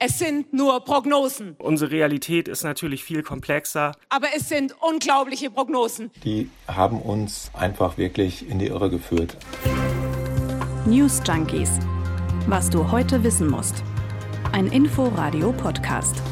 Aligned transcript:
Es 0.00 0.20
sind 0.20 0.52
nur 0.52 0.84
Prognosen. 0.84 1.56
Unsere 1.58 1.90
Realität 1.90 2.46
ist 2.46 2.62
natürlich 2.62 3.02
viel 3.02 3.24
komplexer. 3.24 3.96
Aber 4.10 4.28
es 4.36 4.48
sind 4.48 4.72
unglaubliche 4.80 5.50
Prognosen. 5.50 6.12
Die 6.22 6.48
haben 6.68 7.02
uns 7.02 7.50
einfach 7.52 7.98
wirklich 7.98 8.48
in 8.48 8.60
die 8.60 8.68
Irre 8.68 8.90
geführt. 8.90 9.36
News 10.86 11.20
Junkies. 11.26 11.80
Was 12.46 12.70
du 12.70 12.92
heute 12.92 13.24
wissen 13.24 13.50
musst. 13.50 13.82
Ein 14.52 14.68
Info-Radio-Podcast. 14.68 16.22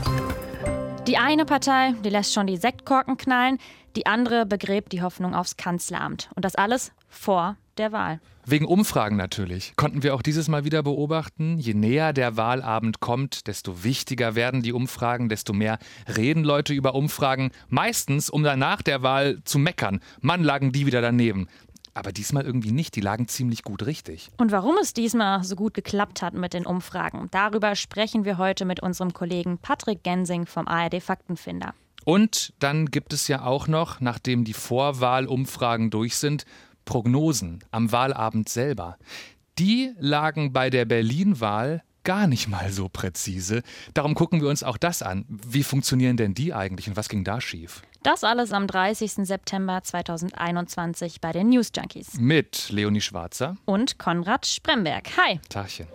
Die 1.08 1.16
eine 1.16 1.44
Partei, 1.44 1.94
die 2.04 2.10
lässt 2.10 2.34
schon 2.34 2.46
die 2.46 2.58
Sektkorken 2.58 3.16
knallen, 3.16 3.58
die 3.96 4.06
andere 4.06 4.46
begräbt 4.46 4.92
die 4.92 5.02
Hoffnung 5.02 5.34
aufs 5.34 5.56
Kanzleramt. 5.56 6.30
Und 6.36 6.44
das 6.44 6.54
alles 6.54 6.92
vor 7.08 7.56
der 7.78 7.90
Wahl. 7.90 8.20
Wegen 8.48 8.66
Umfragen 8.66 9.16
natürlich. 9.16 9.72
Konnten 9.74 10.04
wir 10.04 10.14
auch 10.14 10.22
dieses 10.22 10.46
Mal 10.46 10.64
wieder 10.64 10.84
beobachten. 10.84 11.58
Je 11.58 11.74
näher 11.74 12.12
der 12.12 12.36
Wahlabend 12.36 13.00
kommt, 13.00 13.48
desto 13.48 13.82
wichtiger 13.82 14.36
werden 14.36 14.62
die 14.62 14.72
Umfragen, 14.72 15.28
desto 15.28 15.52
mehr 15.52 15.80
reden 16.16 16.44
Leute 16.44 16.72
über 16.72 16.94
Umfragen. 16.94 17.50
Meistens, 17.68 18.30
um 18.30 18.44
dann 18.44 18.60
nach 18.60 18.82
der 18.82 19.02
Wahl 19.02 19.42
zu 19.42 19.58
meckern. 19.58 19.98
Mann, 20.20 20.44
lagen 20.44 20.70
die 20.70 20.86
wieder 20.86 21.00
daneben. 21.00 21.48
Aber 21.92 22.12
diesmal 22.12 22.44
irgendwie 22.44 22.70
nicht. 22.70 22.94
Die 22.94 23.00
lagen 23.00 23.26
ziemlich 23.26 23.64
gut 23.64 23.84
richtig. 23.84 24.30
Und 24.36 24.52
warum 24.52 24.76
es 24.80 24.94
diesmal 24.94 25.42
so 25.42 25.56
gut 25.56 25.74
geklappt 25.74 26.22
hat 26.22 26.34
mit 26.34 26.54
den 26.54 26.66
Umfragen, 26.66 27.26
darüber 27.32 27.74
sprechen 27.74 28.24
wir 28.24 28.38
heute 28.38 28.64
mit 28.64 28.80
unserem 28.80 29.12
Kollegen 29.12 29.58
Patrick 29.58 30.04
Gensing 30.04 30.46
vom 30.46 30.68
ARD 30.68 31.02
Faktenfinder. 31.02 31.74
Und 32.04 32.52
dann 32.60 32.86
gibt 32.86 33.12
es 33.12 33.26
ja 33.26 33.44
auch 33.44 33.66
noch, 33.66 34.00
nachdem 34.00 34.44
die 34.44 34.52
Vorwahlumfragen 34.52 35.90
durch 35.90 36.16
sind, 36.16 36.44
Prognosen 36.86 37.62
am 37.70 37.92
Wahlabend 37.92 38.48
selber. 38.48 38.96
Die 39.58 39.92
lagen 39.98 40.54
bei 40.54 40.70
der 40.70 40.86
Berlin-Wahl 40.86 41.82
gar 42.04 42.26
nicht 42.26 42.48
mal 42.48 42.70
so 42.70 42.88
präzise. 42.88 43.62
Darum 43.92 44.14
gucken 44.14 44.40
wir 44.40 44.48
uns 44.48 44.62
auch 44.62 44.78
das 44.78 45.02
an. 45.02 45.26
Wie 45.28 45.64
funktionieren 45.64 46.16
denn 46.16 46.32
die 46.32 46.54
eigentlich 46.54 46.88
und 46.88 46.96
was 46.96 47.10
ging 47.10 47.24
da 47.24 47.40
schief? 47.42 47.82
Das 48.02 48.22
alles 48.22 48.52
am 48.52 48.68
30. 48.68 49.26
September 49.26 49.82
2021 49.82 51.20
bei 51.20 51.32
den 51.32 51.48
News 51.48 51.72
Junkies. 51.76 52.14
Mit 52.14 52.70
Leonie 52.70 53.00
Schwarzer 53.00 53.56
und 53.64 53.98
Konrad 53.98 54.46
Spremberg. 54.46 55.08
Hi. 55.18 55.40
Tachchen. 55.48 55.88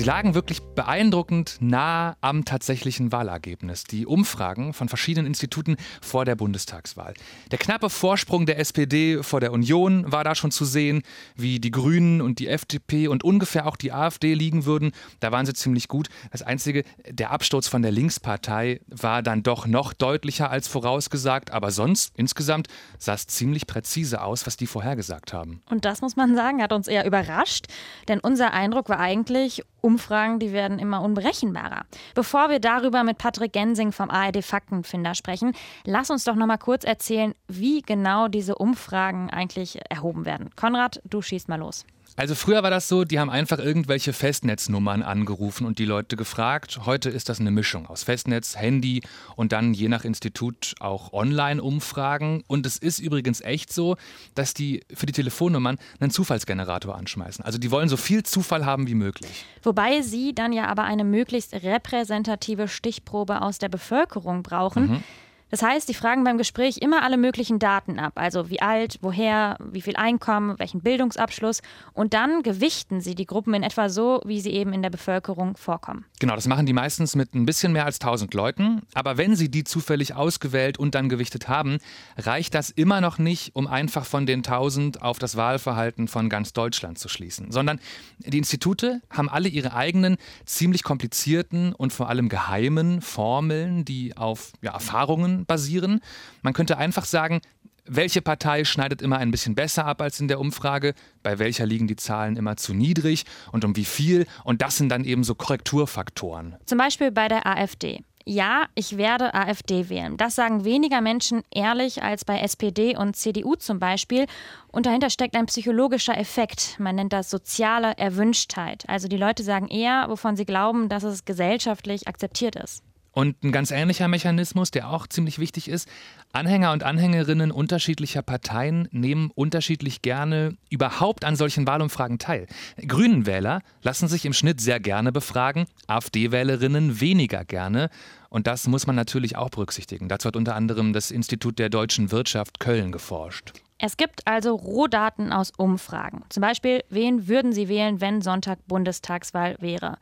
Sie 0.00 0.06
lagen 0.06 0.32
wirklich 0.32 0.62
beeindruckend 0.62 1.58
nah 1.60 2.16
am 2.22 2.46
tatsächlichen 2.46 3.12
Wahlergebnis. 3.12 3.84
Die 3.84 4.06
Umfragen 4.06 4.72
von 4.72 4.88
verschiedenen 4.88 5.26
Instituten 5.26 5.76
vor 6.00 6.24
der 6.24 6.36
Bundestagswahl. 6.36 7.12
Der 7.50 7.58
knappe 7.58 7.90
Vorsprung 7.90 8.46
der 8.46 8.58
SPD 8.58 9.22
vor 9.22 9.40
der 9.40 9.52
Union 9.52 10.10
war 10.10 10.24
da 10.24 10.34
schon 10.34 10.52
zu 10.52 10.64
sehen, 10.64 11.02
wie 11.36 11.60
die 11.60 11.70
Grünen 11.70 12.22
und 12.22 12.38
die 12.38 12.48
FDP 12.48 13.08
und 13.08 13.24
ungefähr 13.24 13.66
auch 13.66 13.76
die 13.76 13.92
AfD 13.92 14.32
liegen 14.32 14.64
würden. 14.64 14.92
Da 15.20 15.32
waren 15.32 15.44
sie 15.44 15.52
ziemlich 15.52 15.86
gut. 15.86 16.08
Das 16.32 16.40
Einzige, 16.40 16.84
der 17.06 17.30
Absturz 17.30 17.68
von 17.68 17.82
der 17.82 17.92
Linkspartei 17.92 18.80
war 18.86 19.22
dann 19.22 19.42
doch 19.42 19.66
noch 19.66 19.92
deutlicher 19.92 20.50
als 20.50 20.66
vorausgesagt. 20.66 21.50
Aber 21.50 21.70
sonst, 21.72 22.14
insgesamt, 22.16 22.68
sah 22.96 23.12
es 23.12 23.26
ziemlich 23.26 23.66
präzise 23.66 24.22
aus, 24.22 24.46
was 24.46 24.56
die 24.56 24.66
vorhergesagt 24.66 25.34
haben. 25.34 25.60
Und 25.68 25.84
das 25.84 26.00
muss 26.00 26.16
man 26.16 26.34
sagen, 26.34 26.62
hat 26.62 26.72
uns 26.72 26.88
eher 26.88 27.04
überrascht. 27.04 27.66
Denn 28.08 28.18
unser 28.18 28.54
Eindruck 28.54 28.88
war 28.88 28.98
eigentlich, 28.98 29.62
Umfragen, 29.80 30.38
die 30.38 30.52
werden 30.52 30.78
immer 30.78 31.02
unberechenbarer. 31.02 31.84
Bevor 32.14 32.50
wir 32.50 32.60
darüber 32.60 33.04
mit 33.04 33.18
Patrick 33.18 33.52
Gensing 33.52 33.92
vom 33.92 34.10
ARD 34.10 34.44
Faktenfinder 34.44 35.14
sprechen, 35.14 35.52
lass 35.84 36.10
uns 36.10 36.24
doch 36.24 36.34
noch 36.34 36.46
mal 36.46 36.58
kurz 36.58 36.84
erzählen, 36.84 37.34
wie 37.48 37.82
genau 37.82 38.28
diese 38.28 38.56
Umfragen 38.56 39.30
eigentlich 39.30 39.78
erhoben 39.88 40.24
werden. 40.24 40.50
Konrad, 40.56 41.00
du 41.04 41.22
schießt 41.22 41.48
mal 41.48 41.58
los. 41.58 41.84
Also 42.16 42.34
früher 42.34 42.62
war 42.62 42.70
das 42.70 42.88
so, 42.88 43.04
die 43.04 43.18
haben 43.18 43.30
einfach 43.30 43.58
irgendwelche 43.58 44.12
Festnetznummern 44.12 45.02
angerufen 45.02 45.66
und 45.66 45.78
die 45.78 45.84
Leute 45.84 46.16
gefragt. 46.16 46.80
Heute 46.84 47.08
ist 47.08 47.28
das 47.28 47.40
eine 47.40 47.50
Mischung 47.50 47.86
aus 47.86 48.02
Festnetz, 48.02 48.56
Handy 48.56 49.02
und 49.36 49.52
dann 49.52 49.72
je 49.72 49.88
nach 49.88 50.04
Institut 50.04 50.74
auch 50.80 51.12
Online-Umfragen. 51.12 52.44
Und 52.46 52.66
es 52.66 52.76
ist 52.76 52.98
übrigens 52.98 53.40
echt 53.40 53.72
so, 53.72 53.96
dass 54.34 54.54
die 54.54 54.82
für 54.92 55.06
die 55.06 55.12
Telefonnummern 55.12 55.78
einen 55.98 56.10
Zufallsgenerator 56.10 56.96
anschmeißen. 56.96 57.44
Also 57.44 57.58
die 57.58 57.70
wollen 57.70 57.88
so 57.88 57.96
viel 57.96 58.22
Zufall 58.22 58.66
haben 58.66 58.86
wie 58.86 58.94
möglich. 58.94 59.44
Wobei 59.62 60.02
sie 60.02 60.34
dann 60.34 60.52
ja 60.52 60.66
aber 60.66 60.84
eine 60.84 61.04
möglichst 61.04 61.54
repräsentative 61.54 62.68
Stichprobe 62.68 63.40
aus 63.42 63.58
der 63.58 63.68
Bevölkerung 63.68 64.42
brauchen. 64.42 64.88
Mhm. 64.88 65.04
Das 65.50 65.62
heißt, 65.62 65.88
die 65.88 65.94
fragen 65.94 66.24
beim 66.24 66.38
Gespräch 66.38 66.78
immer 66.78 67.02
alle 67.02 67.16
möglichen 67.16 67.58
Daten 67.58 67.98
ab, 67.98 68.12
also 68.14 68.50
wie 68.50 68.62
alt, 68.62 68.98
woher, 69.02 69.56
wie 69.60 69.82
viel 69.82 69.96
Einkommen, 69.96 70.58
welchen 70.58 70.80
Bildungsabschluss. 70.80 71.60
Und 71.92 72.14
dann 72.14 72.42
gewichten 72.42 73.00
sie 73.00 73.14
die 73.14 73.26
Gruppen 73.26 73.54
in 73.54 73.62
etwa 73.62 73.88
so, 73.88 74.20
wie 74.24 74.40
sie 74.40 74.50
eben 74.50 74.72
in 74.72 74.82
der 74.82 74.90
Bevölkerung 74.90 75.56
vorkommen. 75.56 76.04
Genau, 76.20 76.36
das 76.36 76.46
machen 76.46 76.66
die 76.66 76.72
meistens 76.72 77.16
mit 77.16 77.34
ein 77.34 77.46
bisschen 77.46 77.72
mehr 77.72 77.84
als 77.84 78.00
1000 78.00 78.32
Leuten, 78.34 78.82
aber 78.94 79.16
wenn 79.16 79.34
sie 79.34 79.50
die 79.50 79.64
zufällig 79.64 80.14
ausgewählt 80.14 80.78
und 80.78 80.94
dann 80.94 81.08
gewichtet 81.08 81.48
haben, 81.48 81.78
reicht 82.16 82.54
das 82.54 82.70
immer 82.70 83.00
noch 83.00 83.18
nicht, 83.18 83.56
um 83.56 83.66
einfach 83.66 84.04
von 84.04 84.26
den 84.26 84.40
1000 84.40 85.02
auf 85.02 85.18
das 85.18 85.36
Wahlverhalten 85.36 86.08
von 86.08 86.28
ganz 86.28 86.52
Deutschland 86.52 86.98
zu 86.98 87.08
schließen, 87.08 87.50
sondern 87.50 87.80
die 88.18 88.38
Institute 88.38 89.00
haben 89.10 89.28
alle 89.28 89.48
ihre 89.48 89.74
eigenen 89.74 90.16
ziemlich 90.44 90.84
komplizierten 90.84 91.72
und 91.72 91.92
vor 91.92 92.08
allem 92.08 92.28
geheimen 92.28 93.00
Formeln, 93.00 93.84
die 93.84 94.16
auf 94.16 94.52
ja, 94.62 94.72
Erfahrungen 94.72 95.39
basieren. 95.46 96.00
Man 96.42 96.52
könnte 96.52 96.78
einfach 96.78 97.04
sagen, 97.04 97.40
welche 97.86 98.22
Partei 98.22 98.64
schneidet 98.64 99.02
immer 99.02 99.18
ein 99.18 99.30
bisschen 99.30 99.54
besser 99.54 99.84
ab 99.84 100.00
als 100.00 100.20
in 100.20 100.28
der 100.28 100.38
Umfrage, 100.40 100.94
bei 101.22 101.38
welcher 101.38 101.66
liegen 101.66 101.88
die 101.88 101.96
Zahlen 101.96 102.36
immer 102.36 102.56
zu 102.56 102.74
niedrig 102.74 103.24
und 103.52 103.64
um 103.64 103.76
wie 103.76 103.84
viel. 103.84 104.26
Und 104.44 104.62
das 104.62 104.76
sind 104.76 104.90
dann 104.90 105.04
eben 105.04 105.24
so 105.24 105.34
Korrekturfaktoren. 105.34 106.56
Zum 106.66 106.78
Beispiel 106.78 107.10
bei 107.10 107.28
der 107.28 107.46
AfD. 107.46 108.04
Ja, 108.26 108.66
ich 108.74 108.96
werde 108.96 109.34
AfD 109.34 109.88
wählen. 109.88 110.16
Das 110.16 110.34
sagen 110.34 110.64
weniger 110.64 111.00
Menschen 111.00 111.42
ehrlich 111.52 112.02
als 112.02 112.24
bei 112.24 112.38
SPD 112.40 112.96
und 112.96 113.16
CDU 113.16 113.56
zum 113.56 113.80
Beispiel. 113.80 114.26
Und 114.68 114.86
dahinter 114.86 115.10
steckt 115.10 115.34
ein 115.34 115.46
psychologischer 115.46 116.16
Effekt. 116.16 116.76
Man 116.78 116.96
nennt 116.96 117.12
das 117.12 117.30
soziale 117.30 117.96
Erwünschtheit. 117.96 118.84
Also 118.88 119.08
die 119.08 119.16
Leute 119.16 119.42
sagen 119.42 119.68
eher, 119.68 120.06
wovon 120.08 120.36
sie 120.36 120.44
glauben, 120.44 120.88
dass 120.88 121.02
es 121.02 121.24
gesellschaftlich 121.24 122.06
akzeptiert 122.08 122.56
ist. 122.56 122.84
Und 123.12 123.42
ein 123.42 123.50
ganz 123.50 123.70
ähnlicher 123.70 124.06
Mechanismus, 124.08 124.70
der 124.70 124.88
auch 124.90 125.06
ziemlich 125.06 125.38
wichtig 125.38 125.68
ist, 125.68 125.88
Anhänger 126.32 126.72
und 126.72 126.84
Anhängerinnen 126.84 127.50
unterschiedlicher 127.50 128.22
Parteien 128.22 128.88
nehmen 128.92 129.30
unterschiedlich 129.34 130.00
gerne 130.00 130.56
überhaupt 130.70 131.24
an 131.24 131.34
solchen 131.34 131.66
Wahlumfragen 131.66 132.18
teil. 132.18 132.46
Grünenwähler 132.86 133.62
lassen 133.82 134.06
sich 134.06 134.24
im 134.24 134.32
Schnitt 134.32 134.60
sehr 134.60 134.78
gerne 134.78 135.10
befragen, 135.10 135.66
AfD-Wählerinnen 135.88 137.00
weniger 137.00 137.44
gerne. 137.44 137.90
Und 138.28 138.46
das 138.46 138.68
muss 138.68 138.86
man 138.86 138.94
natürlich 138.94 139.36
auch 139.36 139.50
berücksichtigen. 139.50 140.08
Dazu 140.08 140.28
hat 140.28 140.36
unter 140.36 140.54
anderem 140.54 140.92
das 140.92 141.10
Institut 141.10 141.58
der 141.58 141.68
deutschen 141.68 142.12
Wirtschaft 142.12 142.60
Köln 142.60 142.92
geforscht. 142.92 143.52
Es 143.82 143.96
gibt 143.96 144.26
also 144.26 144.54
Rohdaten 144.54 145.32
aus 145.32 145.52
Umfragen. 145.56 146.22
Zum 146.28 146.42
Beispiel, 146.42 146.84
wen 146.90 147.28
würden 147.28 147.52
Sie 147.52 147.68
wählen, 147.68 148.02
wenn 148.02 148.20
Sonntag 148.20 148.58
Bundestagswahl 148.68 149.56
wäre? 149.60 149.96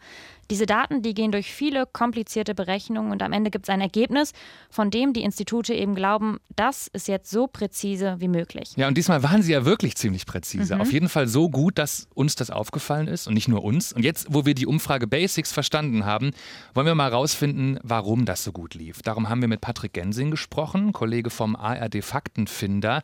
Diese 0.50 0.64
Daten, 0.64 1.03
die 1.03 1.12
gehen 1.12 1.31
durch 1.31 1.53
viele 1.53 1.84
komplizierte 1.86 2.54
Berechnungen 2.54 3.12
und 3.12 3.22
am 3.22 3.32
Ende 3.32 3.50
gibt 3.50 3.66
es 3.66 3.69
ein 3.69 3.82
Ergebnis, 3.82 4.32
von 4.70 4.91
dem 4.91 5.12
die 5.12 5.22
Institute 5.22 5.75
eben 5.75 5.94
glauben, 5.94 6.38
das 6.56 6.86
ist 6.88 7.06
jetzt 7.06 7.31
so 7.31 7.47
präzise 7.47 8.16
wie 8.19 8.28
möglich. 8.28 8.72
Ja, 8.76 8.88
und 8.88 8.97
diesmal 8.97 9.22
waren 9.22 9.42
sie 9.42 9.53
ja 9.53 9.66
wirklich 9.66 9.97
ziemlich 9.97 10.25
präzise. 10.25 10.76
Mhm. 10.76 10.81
Auf 10.81 10.92
jeden 10.92 11.10
Fall 11.10 11.28
so 11.28 11.50
gut, 11.50 11.76
dass 11.76 12.08
uns 12.14 12.34
das 12.34 12.50
aufgefallen 12.50 13.08
ist 13.08 13.26
und 13.26 13.34
nicht 13.34 13.48
nur 13.48 13.62
uns. 13.62 13.92
Und 13.92 14.04
jetzt, 14.04 14.26
wo 14.31 14.47
wir 14.47 14.54
die 14.54 14.66
Umfrage 14.66 15.06
Basics 15.06 15.53
verstanden 15.53 16.06
haben, 16.06 16.31
wollen 16.72 16.87
wir 16.87 16.94
mal 16.94 17.10
rausfinden, 17.10 17.78
warum 17.82 18.25
das 18.25 18.42
so 18.42 18.53
gut 18.53 18.75
lief. 18.75 19.03
Darum 19.03 19.28
haben 19.28 19.42
wir 19.42 19.48
mit 19.48 19.60
Patrick 19.60 19.92
Gensing 19.92 20.31
gesprochen, 20.31 20.94
Kollege 20.94 21.28
vom 21.28 21.56
ARD 21.56 22.03
Faktenfinder. 22.03 23.03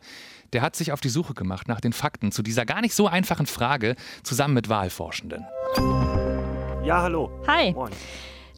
Der 0.53 0.61
hat 0.63 0.75
sich 0.75 0.91
auf 0.91 1.01
die 1.01 1.09
Suche 1.09 1.35
gemacht 1.35 1.67
nach 1.67 1.81
den 1.81 1.93
Fakten 1.93 2.31
zu 2.31 2.41
dieser 2.41 2.65
gar 2.65 2.81
nicht 2.81 2.95
so 2.95 3.07
einfachen 3.07 3.45
Frage 3.45 3.95
zusammen 4.23 4.55
mit 4.55 4.67
Wahlforschenden. 4.67 5.45
Ja, 6.85 7.01
hallo. 7.01 7.31
Hi. 7.47 7.73
Moin. 7.73 7.91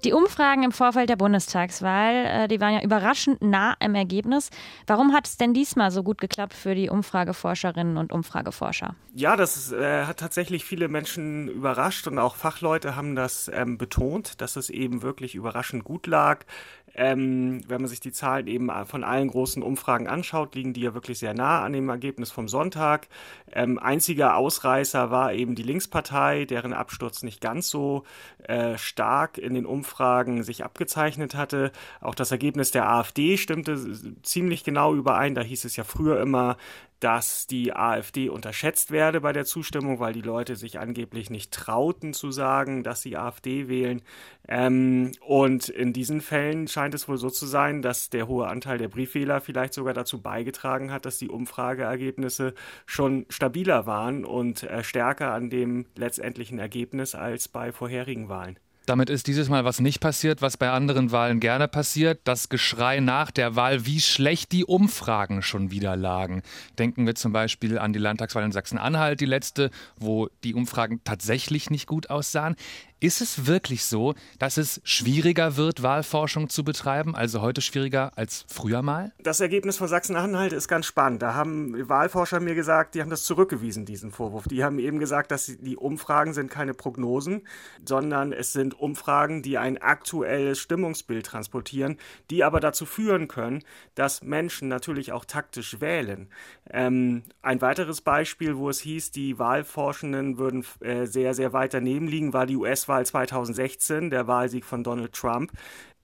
Die 0.03 0.13
Umfragen 0.13 0.61
im 0.61 0.71
Vorfeld 0.71 1.09
der 1.09 1.15
Bundestagswahl, 1.15 2.25
äh, 2.25 2.47
die 2.47 2.61
waren 2.61 2.75
ja 2.75 2.83
überraschend 2.83 3.41
nah 3.41 3.75
am 3.79 3.95
Ergebnis. 3.95 4.51
Warum 4.85 5.11
hat 5.11 5.27
es 5.27 5.38
denn 5.38 5.55
diesmal 5.55 5.89
so 5.89 6.03
gut 6.03 6.21
geklappt 6.21 6.53
für 6.53 6.75
die 6.75 6.89
Umfrageforscherinnen 6.89 7.97
und 7.97 8.11
Umfrageforscher? 8.13 8.95
Ja, 9.15 9.35
das 9.35 9.71
äh, 9.71 10.05
hat 10.05 10.19
tatsächlich 10.19 10.65
viele 10.65 10.88
Menschen 10.88 11.47
überrascht 11.47 12.07
und 12.07 12.19
auch 12.19 12.35
Fachleute 12.35 12.95
haben 12.95 13.15
das 13.15 13.49
ähm, 13.51 13.79
betont, 13.79 14.39
dass 14.39 14.55
es 14.55 14.69
eben 14.69 15.01
wirklich 15.01 15.33
überraschend 15.33 15.83
gut 15.83 16.05
lag. 16.05 16.45
Ähm, 16.93 17.61
wenn 17.67 17.81
man 17.81 17.89
sich 17.89 18.00
die 18.00 18.11
Zahlen 18.11 18.47
eben 18.47 18.71
von 18.85 19.03
allen 19.03 19.27
großen 19.27 19.61
Umfragen 19.61 20.07
anschaut, 20.07 20.55
liegen 20.55 20.73
die 20.73 20.81
ja 20.81 20.93
wirklich 20.93 21.19
sehr 21.19 21.33
nah 21.33 21.63
an 21.63 21.73
dem 21.73 21.89
Ergebnis 21.89 22.31
vom 22.31 22.47
Sonntag. 22.47 23.07
Ähm, 23.51 23.77
einziger 23.77 24.35
Ausreißer 24.35 25.11
war 25.11 25.33
eben 25.33 25.55
die 25.55 25.63
Linkspartei, 25.63 26.45
deren 26.45 26.73
Absturz 26.73 27.23
nicht 27.23 27.41
ganz 27.41 27.69
so 27.69 28.03
äh, 28.43 28.77
stark 28.77 29.38
in 29.38 29.53
den 29.53 29.65
Umfragen 29.65 29.87
Umfragen 29.88 30.44
sich 30.44 30.66
abgezeichnet 30.66 31.34
hatte. 31.36 31.72
Auch 32.01 32.13
das 32.13 32.31
Ergebnis 32.31 32.72
der 32.72 32.89
AfD 32.89 33.38
stimmte 33.38 33.78
ziemlich 34.22 34.66
genau 34.66 34.94
überein. 34.94 35.34
Da 35.34 35.42
hieß 35.42 35.63
es 35.63 35.78
ja 35.78 35.86
früher 35.86 36.19
immer, 36.19 36.57
dass 37.00 37.48
die 37.48 37.74
AfD 37.74 38.28
unterschätzt 38.28 38.92
werde 38.92 39.22
bei 39.22 39.31
der 39.31 39.45
Zustimmung, 39.45 40.00
weil 40.01 40.12
die 40.12 40.22
Leute 40.22 40.57
sich 40.57 40.80
angeblich 40.80 41.30
nicht 41.30 41.54
trauten 41.54 42.13
zu 42.13 42.31
sagen, 42.31 42.84
dass 42.84 43.01
sie 43.01 43.16
AfD 43.16 43.69
wählen. 43.69 44.01
Ähm, 44.48 45.13
und 45.22 45.69
in 45.69 45.94
diesen 45.94 46.19
Fällen 46.19 46.68
scheint 46.68 46.94
es 46.94 47.07
wohl 47.07 47.18
so 47.18 47.30
zu 47.30 47.45
sein, 47.45 47.81
dass 47.81 48.10
der 48.10 48.28
hohe 48.28 48.48
Anteil 48.48 48.78
der 48.78 48.89
Briefwähler 48.89 49.39
vielleicht 49.39 49.74
sogar 49.74 49.94
dazu 49.94 50.22
beigetragen 50.22 50.92
hat, 50.92 51.06
dass 51.06 51.18
die 51.18 51.30
Umfrageergebnisse 51.30 52.54
schon 52.86 53.25
stabiler 53.30 53.86
waren 53.86 54.25
und 54.25 54.63
äh, 54.63 54.84
stärker 54.84 55.31
an 55.34 55.50
dem 55.50 55.86
letztendlichen 55.95 56.60
Ergebnis 56.60 57.16
als 57.16 57.48
bei 57.48 57.72
vorherigen 57.72 58.28
Wahlen. 58.28 58.60
Damit 58.88 59.10
ist 59.10 59.28
dieses 59.28 59.50
Mal 59.50 59.66
was 59.66 59.81
nicht 59.81 60.00
passiert, 60.00 60.42
was 60.42 60.56
bei 60.56 60.69
anderen 60.69 61.12
Wahlen 61.12 61.42
gerne 61.42 61.68
passiert. 61.68 62.22
Das 62.24 62.48
Geschrei 62.48 63.01
nach 63.01 63.31
der 63.31 63.57
Wahl, 63.57 63.86
wie 63.86 64.00
schlecht 64.00 64.54
die 64.54 64.63
Umfragen 64.63 65.42
schon 65.42 65.72
wieder 65.72 65.98
lagen. 65.98 66.42
Denken 66.80 67.06
wir 67.06 67.13
zum 67.13 67.34
Beispiel 67.34 67.78
an 67.80 67.92
die 67.92 68.00
Landtagswahl 68.00 68.45
in 68.45 68.54
Sachsen-Anhalt, 68.54 69.19
die 69.19 69.25
letzte, 69.25 69.72
wo 69.98 70.30
die 70.45 70.54
Umfragen 70.54 71.01
tatsächlich 71.04 71.69
nicht 71.69 71.86
gut 71.86 72.10
aussahen. 72.10 72.56
Ist 72.99 73.21
es 73.21 73.45
wirklich 73.45 73.85
so, 73.85 74.15
dass 74.39 74.57
es 74.57 74.81
schwieriger 74.83 75.55
wird, 75.55 75.83
Wahlforschung 75.83 76.49
zu 76.49 76.63
betreiben, 76.63 77.15
also 77.15 77.41
heute 77.41 77.61
schwieriger 77.61 78.11
als 78.15 78.44
früher 78.47 78.81
mal? 78.81 79.13
Das 79.19 79.39
Ergebnis 79.39 79.77
von 79.77 79.88
Sachsen-Anhalt 79.88 80.51
ist 80.51 80.67
ganz 80.67 80.88
spannend. 80.88 81.21
Da 81.21 81.35
haben 81.35 81.88
Wahlforscher 81.88 82.39
mir 82.39 82.55
gesagt, 82.55 82.95
die 82.95 83.01
haben 83.01 83.11
das 83.11 83.23
zurückgewiesen, 83.23 83.85
diesen 83.85 84.09
Vorwurf. 84.09 84.47
Die 84.47 84.63
haben 84.63 84.79
eben 84.79 84.97
gesagt, 84.97 85.29
dass 85.29 85.45
die 85.45 85.77
Umfragen 85.77 86.33
sind 86.33 86.49
keine 86.49 86.73
Prognosen, 86.73 87.47
sondern 87.85 88.33
es 88.33 88.51
sind 88.51 88.73
Umfragen, 88.79 89.43
die 89.43 89.59
ein 89.59 89.77
aktuelles 89.77 90.57
Stimmungsbild 90.57 91.27
transportieren, 91.27 91.97
die 92.31 92.43
aber 92.43 92.59
dazu 92.59 92.88
führen 92.88 93.27
können, 93.27 93.63
dass 93.93 94.23
Menschen 94.23 94.69
natürlich 94.69 95.11
auch 95.11 95.25
taktisch 95.25 95.81
wählen. 95.81 96.29
Ähm, 96.71 97.21
ein 97.43 97.61
weiteres 97.61 98.01
Beispiel, 98.01 98.57
wo 98.57 98.71
es 98.71 98.79
hieß, 98.79 99.11
die 99.11 99.38
Wahlforschenden 99.38 100.39
würden 100.39 100.65
äh, 100.79 101.05
sehr, 101.05 101.35
sehr 101.35 101.53
weit 101.53 101.75
daneben 101.75 102.07
liegen, 102.07 102.33
war 102.33 102.47
die 102.47 102.55
US- 102.55 102.87
US-Wahl 102.88 103.06
2016, 103.06 104.10
der 104.10 104.28
Wahlsieg 104.28 104.66
von 104.66 104.84
Donald 104.84 105.13
Trump. 105.13 105.51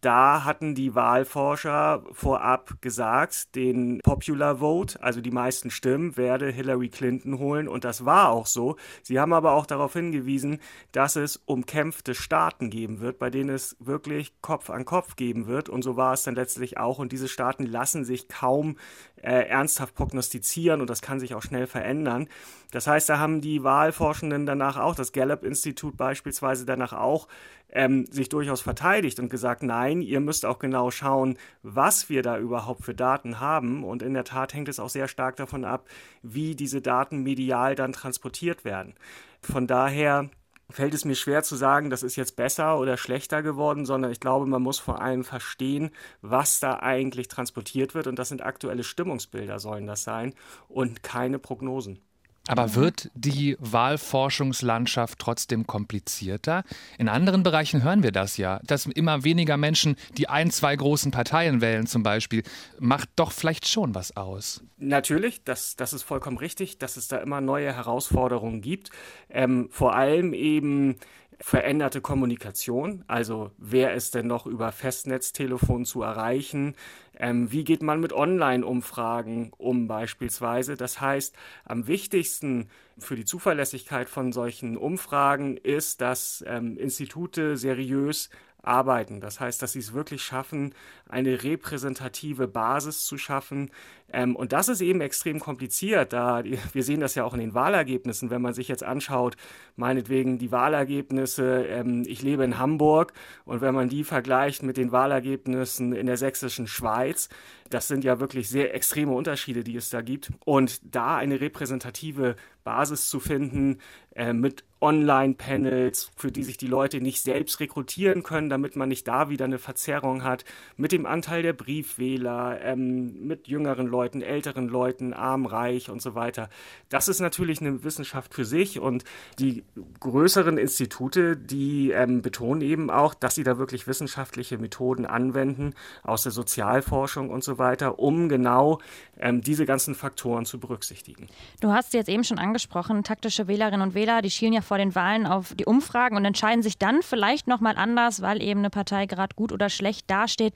Da 0.03 0.43
hatten 0.43 0.75
die 0.75 0.95
Wahlforscher 0.95 2.03
vorab 2.11 2.81
gesagt, 2.81 3.55
den 3.55 4.01
Popular 4.03 4.57
Vote, 4.57 5.01
also 5.01 5.21
die 5.21 5.31
meisten 5.31 5.71
Stimmen, 5.71 6.17
werde 6.17 6.51
Hillary 6.51 6.89
Clinton 6.89 7.39
holen. 7.39 7.69
Und 7.69 7.85
das 7.85 8.03
war 8.03 8.27
auch 8.27 8.45
so. 8.45 8.75
Sie 9.01 9.17
haben 9.17 9.31
aber 9.31 9.53
auch 9.53 9.65
darauf 9.65 9.93
hingewiesen, 9.93 10.59
dass 10.91 11.15
es 11.15 11.37
umkämpfte 11.45 12.15
Staaten 12.15 12.69
geben 12.69 12.99
wird, 12.99 13.17
bei 13.17 13.29
denen 13.29 13.49
es 13.49 13.77
wirklich 13.79 14.33
Kopf 14.41 14.69
an 14.69 14.83
Kopf 14.83 15.15
geben 15.15 15.47
wird. 15.47 15.69
Und 15.69 15.83
so 15.83 15.95
war 15.95 16.11
es 16.11 16.23
dann 16.23 16.35
letztlich 16.35 16.77
auch. 16.77 16.99
Und 16.99 17.13
diese 17.13 17.29
Staaten 17.29 17.65
lassen 17.65 18.03
sich 18.03 18.27
kaum 18.27 18.75
äh, 19.23 19.47
ernsthaft 19.47 19.95
prognostizieren 19.95 20.81
und 20.81 20.89
das 20.89 21.01
kann 21.01 21.21
sich 21.21 21.33
auch 21.33 21.41
schnell 21.41 21.65
verändern. 21.65 22.27
Das 22.71 22.87
heißt, 22.87 23.07
da 23.07 23.19
haben 23.19 23.39
die 23.39 23.63
Wahlforschenden 23.63 24.45
danach 24.45 24.77
auch, 24.77 24.95
das 24.95 25.13
Gallup-Institut 25.13 25.95
beispielsweise 25.95 26.65
danach 26.65 26.91
auch, 26.91 27.29
ähm, 27.73 28.05
sich 28.05 28.29
durchaus 28.29 28.61
verteidigt 28.61 29.19
und 29.19 29.29
gesagt, 29.29 29.63
nein, 29.63 30.01
ihr 30.01 30.19
müsst 30.19 30.45
auch 30.45 30.59
genau 30.59 30.91
schauen, 30.91 31.37
was 31.63 32.09
wir 32.09 32.21
da 32.21 32.37
überhaupt 32.37 32.83
für 32.83 32.93
Daten 32.93 33.39
haben. 33.39 33.83
Und 33.83 34.01
in 34.01 34.13
der 34.13 34.23
Tat 34.23 34.53
hängt 34.53 34.69
es 34.69 34.79
auch 34.79 34.89
sehr 34.89 35.07
stark 35.07 35.35
davon 35.35 35.65
ab, 35.65 35.87
wie 36.21 36.55
diese 36.55 36.81
Daten 36.81 37.23
medial 37.23 37.75
dann 37.75 37.93
transportiert 37.93 38.63
werden. 38.63 38.93
Von 39.41 39.67
daher 39.67 40.29
fällt 40.69 40.93
es 40.93 41.05
mir 41.05 41.15
schwer 41.15 41.43
zu 41.43 41.55
sagen, 41.55 41.89
das 41.89 42.03
ist 42.03 42.15
jetzt 42.15 42.35
besser 42.35 42.79
oder 42.79 42.97
schlechter 42.97 43.43
geworden, 43.43 43.85
sondern 43.85 44.11
ich 44.11 44.19
glaube, 44.19 44.45
man 44.45 44.61
muss 44.61 44.79
vor 44.79 45.01
allem 45.01 45.23
verstehen, 45.23 45.91
was 46.21 46.59
da 46.59 46.79
eigentlich 46.79 47.27
transportiert 47.27 47.95
wird. 47.95 48.07
Und 48.07 48.17
das 48.17 48.29
sind 48.29 48.43
aktuelle 48.43 48.83
Stimmungsbilder, 48.83 49.59
sollen 49.59 49.87
das 49.87 50.03
sein, 50.03 50.33
und 50.67 51.03
keine 51.03 51.39
Prognosen. 51.39 51.99
Aber 52.47 52.75
wird 52.75 53.09
die 53.13 53.55
Wahlforschungslandschaft 53.59 55.17
trotzdem 55.17 55.65
komplizierter? 55.65 56.63
In 56.97 57.07
anderen 57.07 57.41
Bereichen 57.41 57.83
hören 57.83 58.03
wir 58.03 58.11
das 58.11 58.35
ja, 58.35 58.59
dass 58.65 58.85
immer 58.85 59.23
weniger 59.23 59.55
Menschen 59.55 59.95
die 60.17 60.27
ein, 60.27 60.51
zwei 60.51 60.75
großen 60.75 61.11
Parteien 61.11 61.61
wählen 61.61 61.87
zum 61.87 62.03
Beispiel, 62.03 62.43
macht 62.79 63.09
doch 63.15 63.31
vielleicht 63.31 63.67
schon 63.69 63.95
was 63.95 64.17
aus. 64.17 64.61
Natürlich, 64.77 65.45
das, 65.45 65.77
das 65.77 65.93
ist 65.93 66.03
vollkommen 66.03 66.37
richtig, 66.37 66.77
dass 66.79 66.97
es 66.97 67.07
da 67.07 67.17
immer 67.17 67.39
neue 67.39 67.73
Herausforderungen 67.73 68.59
gibt. 68.59 68.89
Ähm, 69.29 69.69
vor 69.71 69.95
allem 69.95 70.33
eben 70.33 70.97
veränderte 71.39 72.01
Kommunikation, 72.01 73.03
also 73.07 73.51
wer 73.57 73.93
ist 73.93 74.15
denn 74.15 74.27
noch 74.27 74.45
über 74.45 74.71
Festnetztelefon 74.71 75.85
zu 75.85 76.01
erreichen, 76.01 76.75
ähm, 77.17 77.51
wie 77.51 77.63
geht 77.63 77.83
man 77.83 77.99
mit 77.99 78.13
Online-Umfragen 78.13 79.51
um 79.57 79.87
beispielsweise. 79.87 80.75
Das 80.75 80.99
heißt, 80.99 81.35
am 81.65 81.87
wichtigsten 81.87 82.69
für 82.97 83.15
die 83.15 83.25
Zuverlässigkeit 83.25 84.09
von 84.09 84.31
solchen 84.31 84.77
Umfragen 84.77 85.57
ist, 85.57 86.01
dass 86.01 86.43
ähm, 86.47 86.77
Institute 86.77 87.57
seriös 87.57 88.29
arbeiten. 88.63 89.19
Das 89.19 89.39
heißt, 89.39 89.61
dass 89.61 89.73
sie 89.73 89.79
es 89.79 89.93
wirklich 89.93 90.23
schaffen, 90.23 90.73
eine 91.07 91.43
repräsentative 91.43 92.47
Basis 92.47 93.05
zu 93.05 93.17
schaffen. 93.17 93.69
Ähm, 94.11 94.35
und 94.35 94.53
das 94.53 94.69
ist 94.69 94.81
eben 94.81 95.01
extrem 95.01 95.39
kompliziert. 95.39 96.13
Da, 96.13 96.43
wir 96.73 96.83
sehen 96.83 97.01
das 97.01 97.15
ja 97.15 97.25
auch 97.25 97.33
in 97.33 97.41
den 97.41 97.53
Wahlergebnissen, 97.53 98.29
wenn 98.29 98.41
man 98.41 98.53
sich 98.53 98.69
jetzt 98.69 98.83
anschaut, 98.83 99.35
meinetwegen 99.75 100.37
die 100.37 100.51
Wahlergebnisse, 100.51 101.65
ähm, 101.65 102.03
ich 102.07 102.21
lebe 102.21 102.43
in 102.43 102.57
Hamburg 102.57 103.13
und 103.45 103.61
wenn 103.61 103.75
man 103.75 103.89
die 103.89 104.03
vergleicht 104.03 104.63
mit 104.63 104.77
den 104.77 104.91
Wahlergebnissen 104.91 105.93
in 105.93 106.05
der 106.05 106.17
sächsischen 106.17 106.67
Schweiz, 106.67 107.29
das 107.69 107.87
sind 107.87 108.03
ja 108.03 108.19
wirklich 108.19 108.49
sehr 108.49 108.73
extreme 108.73 109.13
Unterschiede, 109.13 109.63
die 109.63 109.75
es 109.75 109.89
da 109.89 110.01
gibt. 110.01 110.31
Und 110.45 110.79
da 110.95 111.17
eine 111.17 111.41
repräsentative 111.41 112.35
Basis 112.63 113.09
zu 113.09 113.19
finden 113.19 113.79
äh, 114.15 114.31
mit 114.31 114.63
Online-Panels, 114.83 116.11
für 116.17 116.29
die 116.29 116.43
sich 116.43 116.57
die 116.57 116.67
Leute 116.67 116.99
nicht 116.99 117.21
selbst 117.21 117.61
rekrutieren 117.61 118.21
können, 118.21 118.49
damit 118.49 118.75
man 118.75 118.89
nicht 118.89 119.07
da 119.07 119.29
wieder 119.29 119.45
eine 119.45 119.57
Verzerrung 119.57 120.25
hat, 120.25 120.43
mit 120.75 120.91
dem 120.91 121.05
Anteil 121.05 121.41
der 121.41 121.53
Briefwähler, 121.53 122.59
ähm, 122.61 123.25
mit 123.25 123.47
jüngeren 123.47 123.87
Leuten, 123.87 124.21
älteren 124.21 124.67
Leuten, 124.67 125.13
arm, 125.13 125.45
reich 125.45 125.89
und 125.89 126.01
so 126.01 126.15
weiter. 126.15 126.49
Das 126.89 127.07
ist 127.07 127.21
natürlich 127.21 127.61
eine 127.61 127.85
Wissenschaft 127.85 128.33
für 128.33 128.43
sich 128.43 128.81
und 128.81 129.05
die 129.39 129.63
größeren 130.01 130.57
Institute, 130.57 131.37
die 131.37 131.91
ähm, 131.91 132.21
betonen 132.21 132.61
eben 132.61 132.89
auch, 132.89 133.13
dass 133.13 133.35
sie 133.35 133.43
da 133.43 133.57
wirklich 133.57 133.87
wissenschaftliche 133.87 134.57
Methoden 134.57 135.05
anwenden 135.05 135.75
aus 136.03 136.23
der 136.23 136.33
Sozialforschung 136.33 137.29
und 137.29 137.43
so 137.43 137.57
weiter, 137.57 137.99
um 137.99 138.27
genau 138.27 138.79
ähm, 139.17 139.41
diese 139.41 139.65
ganzen 139.65 139.95
Faktoren 139.95 140.45
zu 140.45 140.59
berücksichtigen. 140.59 141.29
Du 141.61 141.71
hast 141.71 141.93
jetzt 141.93 142.09
eben 142.09 142.25
schon 142.25 142.37
angesprochen, 142.37 143.03
taktische 143.05 143.47
Wählerinnen 143.47 143.81
und 143.81 143.93
Wähler, 143.93 144.21
die 144.21 144.29
schielen 144.29 144.51
ja 144.51 144.61
vor 144.61 144.72
den 144.77 144.95
Wahlen 144.95 145.25
auf 145.25 145.53
die 145.55 145.65
Umfragen 145.65 146.15
und 146.17 146.25
entscheiden 146.25 146.63
sich 146.63 146.77
dann 146.77 147.01
vielleicht 147.01 147.47
nochmal 147.47 147.77
anders, 147.77 148.21
weil 148.21 148.41
eben 148.41 148.59
eine 148.59 148.69
Partei 148.69 149.05
gerade 149.05 149.35
gut 149.35 149.51
oder 149.51 149.69
schlecht 149.69 150.09
dasteht. 150.09 150.53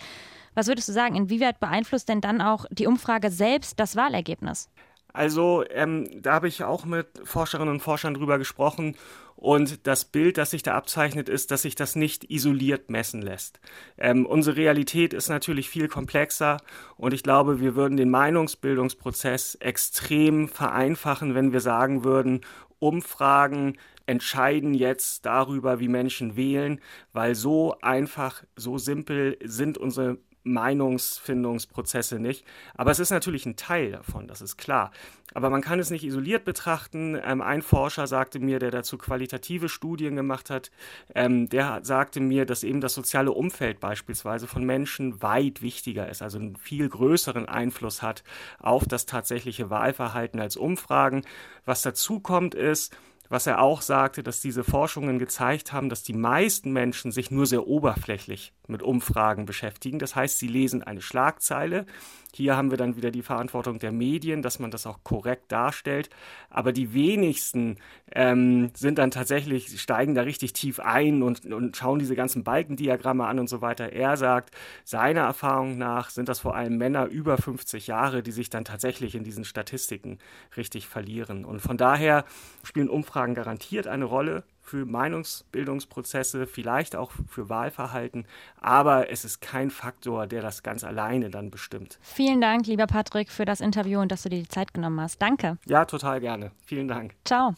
Was 0.55 0.67
würdest 0.67 0.87
du 0.87 0.93
sagen, 0.93 1.15
inwieweit 1.15 1.59
beeinflusst 1.59 2.09
denn 2.09 2.21
dann 2.21 2.41
auch 2.41 2.65
die 2.71 2.87
Umfrage 2.87 3.29
selbst 3.29 3.79
das 3.79 3.95
Wahlergebnis? 3.95 4.69
Also 5.13 5.63
ähm, 5.71 6.09
da 6.21 6.33
habe 6.33 6.47
ich 6.47 6.63
auch 6.63 6.85
mit 6.85 7.07
Forscherinnen 7.23 7.73
und 7.73 7.79
Forschern 7.79 8.13
drüber 8.13 8.37
gesprochen 8.37 8.95
und 9.35 9.85
das 9.85 10.05
Bild, 10.05 10.37
das 10.37 10.51
sich 10.51 10.63
da 10.63 10.73
abzeichnet, 10.73 11.29
ist, 11.29 11.51
dass 11.51 11.61
sich 11.61 11.75
das 11.75 11.95
nicht 11.95 12.29
isoliert 12.29 12.89
messen 12.89 13.21
lässt. 13.21 13.59
Ähm, 13.97 14.25
unsere 14.25 14.57
Realität 14.57 15.13
ist 15.13 15.29
natürlich 15.29 15.69
viel 15.69 15.87
komplexer 15.87 16.57
und 16.97 17.13
ich 17.13 17.23
glaube, 17.23 17.59
wir 17.59 17.75
würden 17.75 17.97
den 17.97 18.09
Meinungsbildungsprozess 18.09 19.55
extrem 19.55 20.49
vereinfachen, 20.49 21.35
wenn 21.35 21.53
wir 21.53 21.61
sagen 21.61 22.03
würden, 22.03 22.41
Umfragen 22.79 23.77
entscheiden 24.07 24.73
jetzt 24.73 25.25
darüber, 25.25 25.79
wie 25.79 25.87
Menschen 25.87 26.35
wählen, 26.35 26.81
weil 27.13 27.35
so 27.35 27.75
einfach, 27.81 28.43
so 28.55 28.77
simpel 28.77 29.37
sind 29.43 29.77
unsere 29.77 30.17
Meinungsfindungsprozesse 30.47 32.19
nicht. 32.19 32.45
Aber 32.75 32.91
es 32.91 32.99
ist 32.99 33.11
natürlich 33.11 33.45
ein 33.45 33.57
Teil 33.57 33.91
davon, 33.91 34.27
das 34.27 34.41
ist 34.41 34.57
klar. 34.57 34.91
Aber 35.33 35.49
man 35.49 35.61
kann 35.61 35.79
es 35.79 35.89
nicht 35.89 36.05
isoliert 36.05 36.45
betrachten. 36.45 37.19
Ähm, 37.21 37.41
ein 37.41 37.61
Forscher 37.61 38.07
sagte 38.07 38.39
mir, 38.39 38.59
der 38.59 38.71
dazu 38.71 38.97
qualitative 38.97 39.69
Studien 39.69 40.15
gemacht 40.15 40.49
hat, 40.49 40.71
ähm, 41.13 41.49
der 41.49 41.81
sagte 41.83 42.21
mir, 42.21 42.45
dass 42.45 42.63
eben 42.63 42.81
das 42.81 42.93
soziale 42.93 43.31
Umfeld 43.31 43.79
beispielsweise 43.79 44.47
von 44.47 44.63
Menschen 44.63 45.21
weit 45.21 45.61
wichtiger 45.61 46.09
ist, 46.09 46.21
also 46.21 46.39
einen 46.39 46.55
viel 46.55 46.87
größeren 46.87 47.47
Einfluss 47.47 48.01
hat 48.01 48.23
auf 48.59 48.85
das 48.85 49.05
tatsächliche 49.05 49.69
Wahlverhalten 49.69 50.39
als 50.39 50.55
Umfragen. 50.55 51.23
Was 51.65 51.81
dazu 51.81 52.21
kommt 52.21 52.55
ist, 52.55 52.95
Was 53.29 53.47
er 53.47 53.61
auch 53.61 53.81
sagte, 53.81 54.23
dass 54.23 54.41
diese 54.41 54.63
Forschungen 54.63 55.19
gezeigt 55.19 55.73
haben, 55.73 55.89
dass 55.89 56.03
die 56.03 56.13
meisten 56.13 56.71
Menschen 56.71 57.11
sich 57.11 57.31
nur 57.31 57.45
sehr 57.45 57.67
oberflächlich 57.67 58.53
mit 58.67 58.83
Umfragen 58.83 59.45
beschäftigen. 59.45 59.99
Das 59.99 60.15
heißt, 60.15 60.39
sie 60.39 60.47
lesen 60.47 60.83
eine 60.83 61.01
Schlagzeile. 61.01 61.85
Hier 62.33 62.55
haben 62.55 62.69
wir 62.69 62.77
dann 62.77 62.95
wieder 62.95 63.09
die 63.09 63.23
Verantwortung 63.23 63.79
der 63.79 63.91
Medien, 63.91 64.41
dass 64.41 64.59
man 64.59 64.69
das 64.69 64.85
auch 64.85 64.99
korrekt 65.03 65.51
darstellt. 65.51 66.09
Aber 66.49 66.71
die 66.71 66.93
wenigsten 66.93 67.77
ähm, 68.11 68.71
sind 68.75 68.99
dann 68.99 69.11
tatsächlich, 69.11 69.81
steigen 69.81 70.13
da 70.13 70.21
richtig 70.21 70.53
tief 70.53 70.79
ein 70.79 71.23
und, 71.23 71.45
und 71.45 71.75
schauen 71.75 71.99
diese 71.99 72.15
ganzen 72.15 72.43
Balkendiagramme 72.43 73.25
an 73.25 73.39
und 73.39 73.49
so 73.49 73.61
weiter. 73.61 73.91
Er 73.93 74.17
sagt, 74.17 74.53
seiner 74.83 75.21
Erfahrung 75.21 75.77
nach 75.77 76.09
sind 76.09 76.29
das 76.29 76.39
vor 76.39 76.55
allem 76.55 76.77
Männer 76.77 77.05
über 77.05 77.37
50 77.37 77.87
Jahre, 77.87 78.21
die 78.21 78.31
sich 78.31 78.49
dann 78.49 78.65
tatsächlich 78.65 79.15
in 79.15 79.23
diesen 79.23 79.45
Statistiken 79.45 80.19
richtig 80.55 80.87
verlieren. 80.87 81.45
Und 81.45 81.61
von 81.61 81.77
daher 81.77 82.25
spielen 82.63 82.89
Umfragen 82.89 83.16
garantiert 83.25 83.87
eine 83.87 84.05
Rolle 84.05 84.43
für 84.61 84.85
Meinungsbildungsprozesse, 84.85 86.45
vielleicht 86.45 86.95
auch 86.95 87.11
für 87.29 87.49
Wahlverhalten, 87.49 88.27
aber 88.59 89.09
es 89.09 89.23
ist 89.25 89.39
kein 89.39 89.69
Faktor, 89.69 90.27
der 90.27 90.41
das 90.41 90.61
ganz 90.61 90.83
alleine 90.83 91.29
dann 91.29 91.49
bestimmt. 91.49 91.99
Vielen 92.01 92.41
Dank, 92.41 92.67
lieber 92.67 92.85
Patrick, 92.85 93.31
für 93.31 93.45
das 93.45 93.61
Interview 93.61 93.99
und 93.99 94.11
dass 94.11 94.23
du 94.23 94.29
dir 94.29 94.41
die 94.41 94.47
Zeit 94.47 94.73
genommen 94.73 94.99
hast. 94.99 95.21
Danke. 95.21 95.57
Ja, 95.65 95.85
total 95.85 96.19
gerne. 96.19 96.51
Vielen 96.65 96.87
Dank. 96.87 97.15
Ciao. 97.25 97.55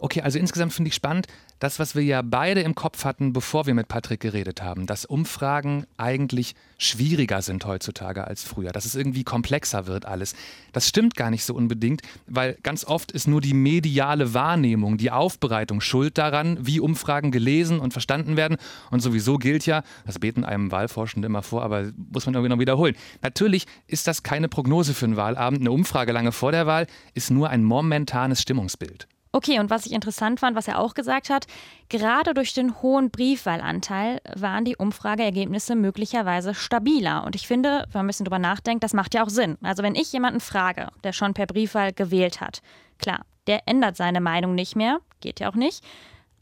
Okay, 0.00 0.20
also 0.22 0.38
insgesamt 0.38 0.72
finde 0.72 0.88
ich 0.88 0.94
spannend, 0.94 1.26
das, 1.60 1.78
was 1.78 1.94
wir 1.94 2.02
ja 2.02 2.22
beide 2.22 2.62
im 2.62 2.74
Kopf 2.74 3.04
hatten, 3.04 3.32
bevor 3.32 3.66
wir 3.66 3.74
mit 3.74 3.86
Patrick 3.86 4.20
geredet 4.20 4.62
haben, 4.62 4.86
dass 4.86 5.04
Umfragen 5.04 5.84
eigentlich 5.98 6.54
schwieriger 6.78 7.42
sind 7.42 7.66
heutzutage 7.66 8.26
als 8.26 8.42
früher, 8.42 8.72
dass 8.72 8.86
es 8.86 8.94
irgendwie 8.94 9.24
komplexer 9.24 9.86
wird 9.86 10.06
alles. 10.06 10.34
Das 10.72 10.88
stimmt 10.88 11.14
gar 11.16 11.30
nicht 11.30 11.44
so 11.44 11.54
unbedingt, 11.54 12.00
weil 12.26 12.56
ganz 12.62 12.86
oft 12.86 13.12
ist 13.12 13.28
nur 13.28 13.42
die 13.42 13.52
mediale 13.52 14.32
Wahrnehmung, 14.32 14.96
die 14.96 15.10
Aufbereitung 15.10 15.82
schuld 15.82 16.16
daran, 16.16 16.56
wie 16.66 16.80
Umfragen 16.80 17.30
gelesen 17.30 17.78
und 17.78 17.92
verstanden 17.92 18.38
werden. 18.38 18.56
Und 18.90 19.00
sowieso 19.00 19.36
gilt 19.36 19.66
ja, 19.66 19.82
das 20.06 20.18
beten 20.18 20.46
einem 20.46 20.72
Wahlforschende 20.72 21.26
immer 21.26 21.42
vor, 21.42 21.62
aber 21.62 21.92
muss 22.10 22.24
man 22.24 22.34
irgendwie 22.34 22.54
noch 22.54 22.58
wiederholen. 22.58 22.96
Natürlich 23.20 23.66
ist 23.86 24.06
das 24.06 24.22
keine 24.22 24.48
Prognose 24.48 24.94
für 24.94 25.04
einen 25.04 25.16
Wahlabend. 25.16 25.60
Eine 25.60 25.72
Umfrage 25.72 26.12
lange 26.12 26.32
vor 26.32 26.52
der 26.52 26.66
Wahl 26.66 26.86
ist 27.12 27.30
nur 27.30 27.50
ein 27.50 27.64
momentanes 27.64 28.40
Stimmungsbild. 28.40 29.06
Okay, 29.32 29.60
und 29.60 29.70
was 29.70 29.86
ich 29.86 29.92
interessant 29.92 30.40
fand, 30.40 30.56
was 30.56 30.66
er 30.66 30.80
auch 30.80 30.94
gesagt 30.94 31.30
hat, 31.30 31.46
gerade 31.88 32.34
durch 32.34 32.52
den 32.52 32.82
hohen 32.82 33.10
Briefwahlanteil 33.10 34.20
waren 34.34 34.64
die 34.64 34.76
Umfrageergebnisse 34.76 35.76
möglicherweise 35.76 36.52
stabiler. 36.52 37.22
Und 37.24 37.36
ich 37.36 37.46
finde, 37.46 37.84
wenn 37.92 38.00
man 38.00 38.04
ein 38.04 38.06
bisschen 38.08 38.24
drüber 38.24 38.40
nachdenkt, 38.40 38.82
das 38.82 38.92
macht 38.92 39.14
ja 39.14 39.22
auch 39.22 39.28
Sinn. 39.28 39.56
Also 39.62 39.84
wenn 39.84 39.94
ich 39.94 40.12
jemanden 40.12 40.40
frage, 40.40 40.88
der 41.04 41.12
schon 41.12 41.32
per 41.32 41.46
Briefwahl 41.46 41.92
gewählt 41.92 42.40
hat, 42.40 42.60
klar, 42.98 43.20
der 43.46 43.68
ändert 43.68 43.96
seine 43.96 44.20
Meinung 44.20 44.56
nicht 44.56 44.74
mehr, 44.74 44.98
geht 45.20 45.38
ja 45.38 45.48
auch 45.48 45.54
nicht. 45.54 45.84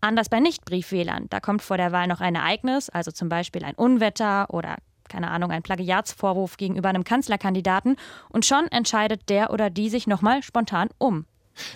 Anders 0.00 0.30
bei 0.30 0.40
Nicht-Briefwählern. 0.40 1.26
Da 1.28 1.40
kommt 1.40 1.60
vor 1.60 1.76
der 1.76 1.92
Wahl 1.92 2.06
noch 2.06 2.22
ein 2.22 2.36
Ereignis, 2.36 2.88
also 2.88 3.10
zum 3.10 3.28
Beispiel 3.28 3.64
ein 3.64 3.74
Unwetter 3.74 4.46
oder 4.48 4.76
keine 5.08 5.30
Ahnung, 5.30 5.50
ein 5.50 5.62
Plagiatsvorwurf 5.62 6.56
gegenüber 6.56 6.90
einem 6.90 7.04
Kanzlerkandidaten 7.04 7.96
und 8.28 8.44
schon 8.44 8.66
entscheidet 8.68 9.28
der 9.28 9.50
oder 9.50 9.70
die 9.70 9.88
sich 9.88 10.06
nochmal 10.06 10.42
spontan 10.42 10.88
um. 10.98 11.24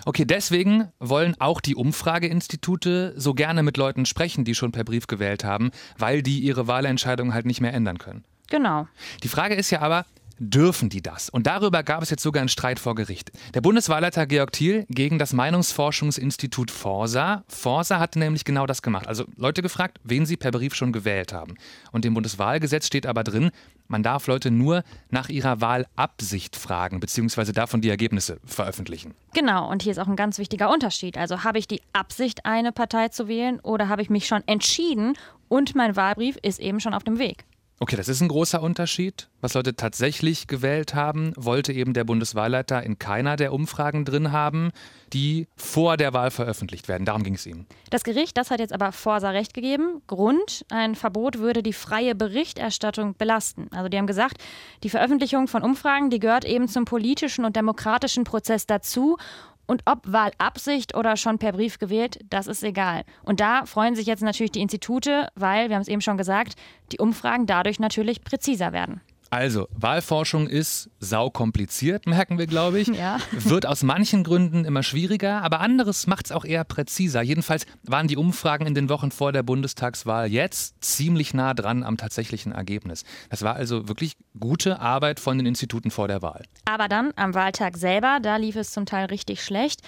Okay, 0.05 0.25
deswegen 0.25 0.89
wollen 0.99 1.35
auch 1.39 1.61
die 1.61 1.75
Umfrageinstitute 1.75 3.13
so 3.15 3.33
gerne 3.33 3.63
mit 3.63 3.77
Leuten 3.77 4.05
sprechen, 4.05 4.45
die 4.45 4.55
schon 4.55 4.71
per 4.71 4.83
Brief 4.83 5.07
gewählt 5.07 5.43
haben, 5.43 5.71
weil 5.97 6.21
die 6.21 6.39
ihre 6.39 6.67
Wahlentscheidung 6.67 7.33
halt 7.33 7.45
nicht 7.45 7.61
mehr 7.61 7.73
ändern 7.73 7.97
können. 7.97 8.23
Genau. 8.49 8.87
Die 9.23 9.27
Frage 9.29 9.55
ist 9.55 9.71
ja 9.71 9.81
aber, 9.81 10.05
dürfen 10.39 10.89
die 10.89 11.01
das? 11.01 11.29
Und 11.29 11.47
darüber 11.47 11.83
gab 11.83 12.01
es 12.01 12.09
jetzt 12.09 12.23
sogar 12.23 12.41
einen 12.41 12.49
Streit 12.49 12.79
vor 12.79 12.95
Gericht. 12.95 13.31
Der 13.53 13.61
Bundeswahlleiter 13.61 14.25
Georg 14.25 14.51
Thiel 14.51 14.85
gegen 14.89 15.19
das 15.19 15.33
Meinungsforschungsinstitut 15.33 16.71
Forsa. 16.71 17.43
Forsa 17.47 17.99
hatte 17.99 18.19
nämlich 18.19 18.45
genau 18.45 18.65
das 18.65 18.81
gemacht. 18.81 19.07
Also 19.07 19.25
Leute 19.35 19.61
gefragt, 19.61 19.99
wen 20.03 20.25
sie 20.25 20.37
per 20.37 20.51
Brief 20.51 20.75
schon 20.75 20.91
gewählt 20.91 21.33
haben. 21.33 21.55
Und 21.91 22.05
im 22.05 22.13
Bundeswahlgesetz 22.13 22.87
steht 22.87 23.05
aber 23.05 23.23
drin, 23.23 23.51
man 23.87 24.03
darf 24.03 24.27
Leute 24.27 24.49
nur 24.49 24.83
nach 25.09 25.29
ihrer 25.29 25.61
Wahlabsicht 25.61 26.55
fragen, 26.55 26.99
beziehungsweise 26.99 27.51
davon 27.51 27.81
die 27.81 27.89
Ergebnisse 27.89 28.39
veröffentlichen. 28.45 29.13
Genau, 29.33 29.69
und 29.69 29.83
hier 29.83 29.91
ist 29.91 29.99
auch 29.99 30.07
ein 30.07 30.15
ganz 30.15 30.37
wichtiger 30.37 30.71
Unterschied. 30.71 31.17
Also 31.17 31.43
habe 31.43 31.59
ich 31.59 31.67
die 31.67 31.81
Absicht, 31.91 32.45
eine 32.45 32.71
Partei 32.71 33.09
zu 33.09 33.27
wählen 33.27 33.59
oder 33.59 33.89
habe 33.89 34.01
ich 34.01 34.09
mich 34.09 34.27
schon 34.27 34.41
entschieden 34.47 35.17
und 35.47 35.75
mein 35.75 35.95
Wahlbrief 35.95 36.37
ist 36.41 36.59
eben 36.59 36.79
schon 36.79 36.93
auf 36.93 37.03
dem 37.03 37.19
Weg? 37.19 37.45
Okay, 37.83 37.97
das 37.97 38.07
ist 38.07 38.21
ein 38.21 38.29
großer 38.29 38.61
Unterschied. 38.61 39.27
Was 39.41 39.55
Leute 39.55 39.75
tatsächlich 39.75 40.47
gewählt 40.47 40.95
haben, 40.95 41.33
wollte 41.35 41.73
eben 41.73 41.93
der 41.93 42.05
Bundeswahlleiter 42.05 42.81
in 42.81 42.97
keiner 42.97 43.35
der 43.35 43.51
Umfragen 43.51 44.05
drin 44.05 44.31
haben, 44.31 44.71
die 45.11 45.49
vor 45.57 45.97
der 45.97 46.13
Wahl 46.13 46.31
veröffentlicht 46.31 46.87
werden. 46.87 47.03
Darum 47.03 47.23
ging 47.23 47.35
es 47.35 47.45
ihm. 47.45 47.65
Das 47.89 48.05
Gericht, 48.05 48.37
das 48.37 48.51
hat 48.51 48.61
jetzt 48.61 48.71
aber 48.71 48.93
Forsa 48.93 49.31
recht 49.31 49.53
gegeben. 49.53 50.01
Grund, 50.07 50.65
ein 50.69 50.95
Verbot 50.95 51.39
würde 51.39 51.61
die 51.61 51.73
freie 51.73 52.15
Berichterstattung 52.15 53.15
belasten. 53.15 53.67
Also 53.71 53.89
die 53.89 53.97
haben 53.97 54.07
gesagt, 54.07 54.37
die 54.83 54.89
Veröffentlichung 54.89 55.49
von 55.49 55.61
Umfragen, 55.61 56.09
die 56.09 56.19
gehört 56.19 56.45
eben 56.45 56.69
zum 56.69 56.85
politischen 56.85 57.43
und 57.43 57.57
demokratischen 57.57 58.23
Prozess 58.23 58.65
dazu 58.65 59.17
und 59.65 59.83
ob 59.85 60.11
Wahlabsicht 60.11 60.95
oder 60.95 61.15
schon 61.17 61.39
per 61.39 61.53
Brief 61.53 61.79
gewählt, 61.79 62.19
das 62.29 62.47
ist 62.47 62.63
egal. 62.63 63.03
Und 63.23 63.39
da 63.39 63.65
freuen 63.65 63.95
sich 63.95 64.05
jetzt 64.05 64.23
natürlich 64.23 64.51
die 64.51 64.61
Institute, 64.61 65.29
weil, 65.35 65.69
wir 65.69 65.75
haben 65.75 65.81
es 65.81 65.87
eben 65.87 66.01
schon 66.01 66.17
gesagt, 66.17 66.55
die 66.91 66.99
Umfragen 66.99 67.45
dadurch 67.45 67.79
natürlich 67.79 68.23
präziser 68.23 68.73
werden. 68.73 69.01
Also, 69.33 69.67
Wahlforschung 69.71 70.47
ist 70.47 70.91
saukompliziert, 70.99 72.05
merken 72.05 72.37
wir, 72.37 72.45
glaube 72.45 72.79
ich. 72.79 72.83
Ja. 72.93 73.17
Wird 73.31 73.65
aus 73.65 73.81
manchen 73.81 74.23
Gründen 74.23 74.65
immer 74.65 74.83
schwieriger, 74.83 75.41
aber 75.41 75.61
anderes 75.61 76.05
macht 76.05 76.27
es 76.27 76.31
auch 76.31 76.45
eher 76.45 76.63
präziser. 76.63 77.23
Jedenfalls 77.23 77.65
waren 77.81 78.07
die 78.07 78.17
Umfragen 78.17 78.67
in 78.67 78.75
den 78.75 78.87
Wochen 78.87 79.09
vor 79.09 79.31
der 79.31 79.41
Bundestagswahl 79.41 80.27
jetzt 80.27 80.75
ziemlich 80.83 81.33
nah 81.33 81.55
dran 81.55 81.83
am 81.83 81.97
tatsächlichen 81.97 82.51
Ergebnis. 82.51 83.03
Das 83.29 83.41
war 83.41 83.55
also 83.55 83.87
wirklich 83.87 84.15
gute 84.39 84.79
Arbeit 84.79 85.19
von 85.19 85.39
den 85.39 85.47
Instituten 85.47 85.89
vor 85.89 86.07
der 86.07 86.21
Wahl. 86.21 86.43
Aber 86.65 86.87
dann 86.87 87.13
am 87.15 87.33
Wahltag 87.33 87.77
selber, 87.77 88.19
da 88.21 88.37
lief 88.37 88.55
es 88.55 88.71
zum 88.71 88.85
Teil 88.85 89.07
richtig 89.07 89.43
schlecht. 89.43 89.81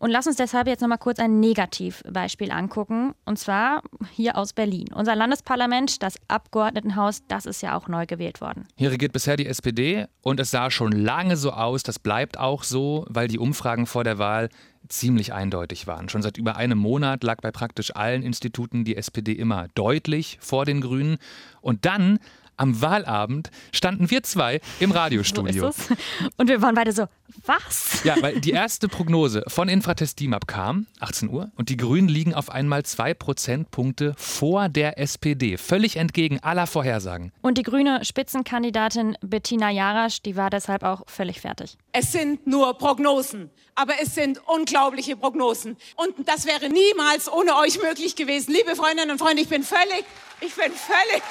Und 0.00 0.10
lass 0.10 0.26
uns 0.26 0.36
deshalb 0.36 0.66
jetzt 0.66 0.80
nochmal 0.80 0.98
kurz 0.98 1.18
ein 1.18 1.40
Negativbeispiel 1.40 2.50
angucken. 2.50 3.12
Und 3.26 3.38
zwar 3.38 3.82
hier 4.10 4.38
aus 4.38 4.54
Berlin. 4.54 4.86
Unser 4.94 5.14
Landesparlament, 5.14 6.02
das 6.02 6.14
Abgeordnetenhaus, 6.26 7.22
das 7.28 7.44
ist 7.44 7.60
ja 7.60 7.76
auch 7.76 7.86
neu 7.86 8.06
gewählt 8.06 8.40
worden. 8.40 8.66
Hier 8.76 8.90
regiert 8.90 9.12
bisher 9.12 9.36
die 9.36 9.46
SPD 9.46 10.06
und 10.22 10.40
es 10.40 10.50
sah 10.50 10.70
schon 10.70 10.92
lange 10.92 11.36
so 11.36 11.52
aus, 11.52 11.82
das 11.82 11.98
bleibt 11.98 12.38
auch 12.38 12.64
so, 12.64 13.04
weil 13.10 13.28
die 13.28 13.38
Umfragen 13.38 13.84
vor 13.86 14.02
der 14.02 14.18
Wahl 14.18 14.48
ziemlich 14.88 15.34
eindeutig 15.34 15.86
waren. 15.86 16.08
Schon 16.08 16.22
seit 16.22 16.38
über 16.38 16.56
einem 16.56 16.78
Monat 16.78 17.22
lag 17.22 17.42
bei 17.42 17.50
praktisch 17.50 17.94
allen 17.94 18.22
Instituten 18.22 18.84
die 18.84 18.96
SPD 18.96 19.32
immer 19.32 19.68
deutlich 19.74 20.38
vor 20.40 20.64
den 20.64 20.80
Grünen. 20.80 21.18
Und 21.60 21.84
dann 21.84 22.18
am 22.60 22.80
Wahlabend 22.82 23.50
standen 23.72 24.10
wir 24.10 24.22
zwei 24.22 24.60
im 24.80 24.92
Radiostudio. 24.92 25.62
So 25.62 25.68
ist 25.68 25.90
es. 25.90 25.96
Und 26.36 26.48
wir 26.48 26.60
waren 26.60 26.74
beide 26.74 26.92
so, 26.92 27.06
was? 27.46 28.04
Ja, 28.04 28.20
weil 28.20 28.40
die 28.40 28.50
erste 28.50 28.88
Prognose 28.88 29.44
von 29.48 29.68
Infratest 29.68 30.20
DIMAP 30.20 30.46
kam, 30.46 30.86
18 31.00 31.30
Uhr, 31.30 31.50
und 31.56 31.70
die 31.70 31.76
Grünen 31.76 32.08
liegen 32.08 32.34
auf 32.34 32.50
einmal 32.50 32.84
zwei 32.84 33.14
Prozentpunkte 33.14 34.14
vor 34.18 34.68
der 34.68 34.98
SPD. 34.98 35.56
Völlig 35.56 35.96
entgegen 35.96 36.40
aller 36.40 36.66
Vorhersagen. 36.66 37.32
Und 37.40 37.56
die 37.56 37.62
grüne 37.62 38.04
Spitzenkandidatin 38.04 39.16
Bettina 39.22 39.70
Jarasch, 39.70 40.20
die 40.22 40.36
war 40.36 40.50
deshalb 40.50 40.82
auch 40.82 41.02
völlig 41.06 41.40
fertig. 41.40 41.78
Es 41.92 42.12
sind 42.12 42.46
nur 42.46 42.76
Prognosen, 42.76 43.50
aber 43.74 43.94
es 44.02 44.14
sind 44.14 44.40
unglaubliche 44.46 45.16
Prognosen. 45.16 45.76
Und 45.96 46.28
das 46.28 46.46
wäre 46.46 46.68
niemals 46.68 47.32
ohne 47.32 47.56
euch 47.56 47.80
möglich 47.82 48.16
gewesen. 48.16 48.52
Liebe 48.52 48.76
Freundinnen 48.76 49.12
und 49.12 49.18
Freunde, 49.18 49.40
ich 49.40 49.48
bin 49.48 49.62
völlig, 49.62 50.04
ich 50.40 50.54
bin 50.54 50.72
völlig 50.72 51.22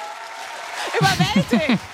überwältigt. 0.98 1.80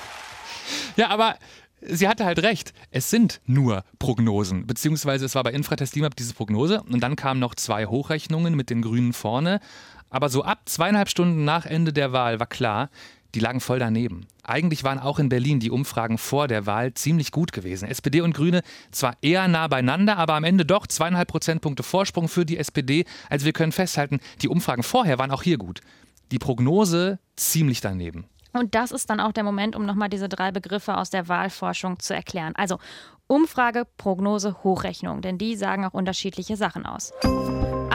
Ja, 0.97 1.11
aber 1.11 1.37
sie 1.81 2.09
hatte 2.09 2.25
halt 2.25 2.43
recht. 2.43 2.73
Es 2.91 3.11
sind 3.11 3.41
nur 3.45 3.85
Prognosen. 3.99 4.67
Beziehungsweise 4.67 5.27
es 5.27 5.35
war 5.35 5.45
bei 5.45 5.53
Infratest 5.53 5.95
DIMAP 5.95 6.17
diese 6.17 6.35
Prognose 6.35 6.83
und 6.83 7.01
dann 7.01 7.17
kamen 7.17 7.39
noch 7.39 7.55
zwei 7.55 7.87
Hochrechnungen 7.87 8.55
mit 8.55 8.71
den 8.71 8.83
Grünen 8.83 9.13
vorne. 9.13 9.61
Aber 10.09 10.29
so 10.29 10.43
ab 10.43 10.63
zweieinhalb 10.65 11.09
Stunden 11.09 11.45
nach 11.45 11.67
Ende 11.67 11.93
der 11.93 12.13
Wahl 12.13 12.41
war 12.41 12.47
klar, 12.47 12.91
die 13.35 13.41
lagen 13.41 13.61
voll 13.61 13.79
daneben. 13.79 14.27
Eigentlich 14.45 14.83
waren 14.83 14.99
auch 14.99 15.19
in 15.19 15.29
Berlin 15.29 15.61
die 15.61 15.71
Umfragen 15.71 16.17
vor 16.17 16.49
der 16.49 16.65
Wahl 16.65 16.95
ziemlich 16.95 17.33
gut 17.33 17.53
gewesen. 17.53 17.87
SPD 17.87 18.23
und 18.23 18.35
Grüne 18.35 18.63
zwar 18.93 19.15
eher 19.21 19.47
nah 19.47 19.69
beieinander, 19.69 20.17
aber 20.17 20.35
am 20.35 20.45
Ende 20.45 20.65
doch 20.65 20.87
zweieinhalb 20.87 21.29
Prozentpunkte 21.29 21.83
Vorsprung 21.83 22.29
für 22.29 22.47
die 22.47 22.57
SPD. 22.57 23.05
Also 23.29 23.45
wir 23.45 23.53
können 23.53 23.73
festhalten, 23.73 24.21
die 24.41 24.49
Umfragen 24.49 24.83
vorher 24.83 25.19
waren 25.19 25.33
auch 25.33 25.43
hier 25.43 25.59
gut. 25.59 25.83
Die 26.31 26.39
Prognose 26.39 27.19
ziemlich 27.37 27.83
daneben. 27.83 28.25
Und 28.57 28.75
das 28.75 28.91
ist 28.93 29.11
dann 29.11 29.21
auch 29.21 29.33
der 29.33 29.45
Moment, 29.45 29.77
um 29.77 29.87
nochmal 29.87 30.09
diese 30.09 30.29
drei 30.29 30.51
Begriffe 30.51 30.97
aus 30.97 31.11
der 31.11 31.29
Wahlforschung 31.29 31.99
zu 31.99 32.15
erklären. 32.15 32.55
Also 32.57 32.79
Umfrage, 33.27 33.85
Prognose, 33.97 34.63
Hochrechnung, 34.63 35.21
denn 35.21 35.39
die 35.39 35.57
sagen 35.57 35.85
auch 35.85 35.95
unterschiedliche 35.95 36.57
Sachen 36.57 36.87
aus. 36.87 37.13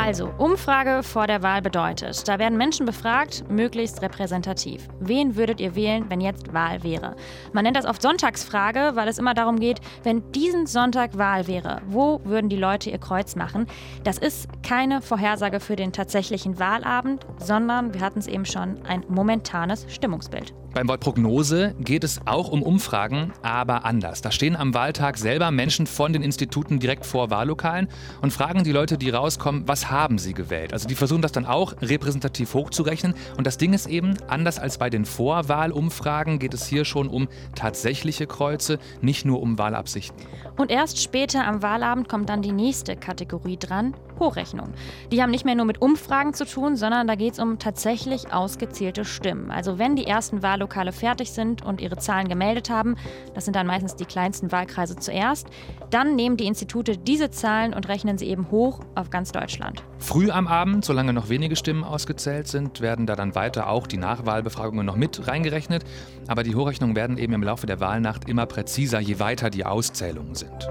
Also, 0.03 0.31
Umfrage 0.39 1.03
vor 1.03 1.27
der 1.27 1.43
Wahl 1.43 1.61
bedeutet, 1.61 2.27
da 2.27 2.39
werden 2.39 2.57
Menschen 2.57 2.87
befragt, 2.87 3.43
möglichst 3.49 4.01
repräsentativ. 4.01 4.87
Wen 4.99 5.35
würdet 5.35 5.61
ihr 5.61 5.75
wählen, 5.75 6.05
wenn 6.09 6.21
jetzt 6.21 6.51
Wahl 6.55 6.81
wäre? 6.81 7.15
Man 7.53 7.65
nennt 7.65 7.77
das 7.77 7.85
oft 7.85 8.01
Sonntagsfrage, 8.01 8.93
weil 8.95 9.07
es 9.07 9.19
immer 9.19 9.35
darum 9.35 9.59
geht, 9.59 9.79
wenn 10.01 10.31
diesen 10.31 10.65
Sonntag 10.65 11.19
Wahl 11.19 11.45
wäre, 11.45 11.83
wo 11.85 12.19
würden 12.23 12.49
die 12.49 12.55
Leute 12.55 12.89
ihr 12.89 12.97
Kreuz 12.97 13.35
machen? 13.35 13.67
Das 14.03 14.17
ist 14.17 14.49
keine 14.63 15.03
Vorhersage 15.03 15.59
für 15.59 15.75
den 15.75 15.93
tatsächlichen 15.93 16.57
Wahlabend, 16.57 17.27
sondern, 17.37 17.93
wir 17.93 18.01
hatten 18.01 18.17
es 18.17 18.27
eben 18.27 18.45
schon, 18.45 18.83
ein 18.87 19.03
momentanes 19.07 19.85
Stimmungsbild. 19.87 20.51
Beim 20.73 20.87
Wort 20.87 21.01
Prognose 21.01 21.75
geht 21.81 22.05
es 22.05 22.21
auch 22.25 22.47
um 22.47 22.63
Umfragen, 22.63 23.33
aber 23.41 23.83
anders. 23.83 24.21
Da 24.21 24.31
stehen 24.31 24.55
am 24.55 24.73
Wahltag 24.73 25.17
selber 25.17 25.51
Menschen 25.51 25.85
von 25.85 26.13
den 26.13 26.23
Instituten 26.23 26.79
direkt 26.79 27.05
vor 27.05 27.29
Wahllokalen 27.29 27.89
und 28.21 28.31
fragen 28.31 28.63
die 28.63 28.71
Leute, 28.71 28.97
die 28.97 29.09
rauskommen, 29.09 29.67
was 29.67 29.90
haben 29.91 30.17
sie 30.17 30.33
gewählt. 30.33 30.73
Also 30.73 30.87
die 30.87 30.95
versuchen 30.95 31.21
das 31.21 31.31
dann 31.31 31.45
auch 31.45 31.75
repräsentativ 31.81 32.53
hochzurechnen. 32.53 33.13
Und 33.37 33.45
das 33.45 33.57
Ding 33.57 33.73
ist 33.73 33.87
eben, 33.87 34.17
anders 34.27 34.57
als 34.57 34.77
bei 34.77 34.89
den 34.89 35.05
Vorwahlumfragen 35.05 36.39
geht 36.39 36.53
es 36.53 36.65
hier 36.65 36.85
schon 36.85 37.07
um 37.07 37.27
tatsächliche 37.55 38.25
Kreuze, 38.25 38.79
nicht 39.01 39.25
nur 39.25 39.41
um 39.41 39.57
Wahlabsichten. 39.57 40.17
Und 40.57 40.71
erst 40.71 41.01
später 41.01 41.45
am 41.45 41.61
Wahlabend 41.61 42.09
kommt 42.09 42.29
dann 42.29 42.41
die 42.41 42.51
nächste 42.51 42.95
Kategorie 42.95 43.57
dran, 43.57 43.93
Hochrechnung. 44.21 44.69
Die 45.11 45.21
haben 45.21 45.31
nicht 45.31 45.43
mehr 45.43 45.55
nur 45.55 45.65
mit 45.65 45.81
Umfragen 45.81 46.33
zu 46.33 46.45
tun, 46.45 46.77
sondern 46.77 47.07
da 47.07 47.15
geht 47.15 47.33
es 47.33 47.39
um 47.39 47.59
tatsächlich 47.59 48.31
ausgezählte 48.31 49.03
Stimmen. 49.03 49.51
Also 49.51 49.77
wenn 49.77 49.97
die 49.97 50.07
ersten 50.07 50.41
Wahllokale 50.41 50.93
fertig 50.93 51.31
sind 51.31 51.65
und 51.65 51.81
ihre 51.81 51.97
Zahlen 51.97 52.29
gemeldet 52.29 52.69
haben, 52.69 52.95
das 53.33 53.43
sind 53.43 53.57
dann 53.57 53.67
meistens 53.67 53.95
die 53.95 54.05
kleinsten 54.05 54.53
Wahlkreise 54.53 54.95
zuerst, 54.95 55.47
dann 55.89 56.15
nehmen 56.15 56.37
die 56.37 56.45
Institute 56.45 56.97
diese 56.97 57.31
Zahlen 57.31 57.73
und 57.73 57.89
rechnen 57.89 58.17
sie 58.17 58.27
eben 58.27 58.49
hoch 58.51 58.79
auf 58.95 59.09
ganz 59.09 59.33
Deutschland. 59.33 59.83
Früh 59.97 60.31
am 60.31 60.47
Abend, 60.47 60.85
solange 60.85 61.13
noch 61.13 61.29
wenige 61.29 61.55
Stimmen 61.55 61.83
ausgezählt 61.83 62.47
sind, 62.47 62.81
werden 62.81 63.05
da 63.05 63.15
dann 63.15 63.35
weiter 63.35 63.69
auch 63.69 63.87
die 63.87 63.97
Nachwahlbefragungen 63.97 64.85
noch 64.85 64.95
mit 64.95 65.27
reingerechnet. 65.27 65.83
Aber 66.27 66.43
die 66.43 66.55
Hochrechnungen 66.55 66.95
werden 66.95 67.17
eben 67.17 67.33
im 67.33 67.43
Laufe 67.43 67.67
der 67.67 67.79
Wahlnacht 67.79 68.29
immer 68.29 68.45
präziser, 68.45 68.99
je 68.99 69.19
weiter 69.19 69.49
die 69.49 69.65
Auszählungen 69.65 70.35
sind. 70.35 70.69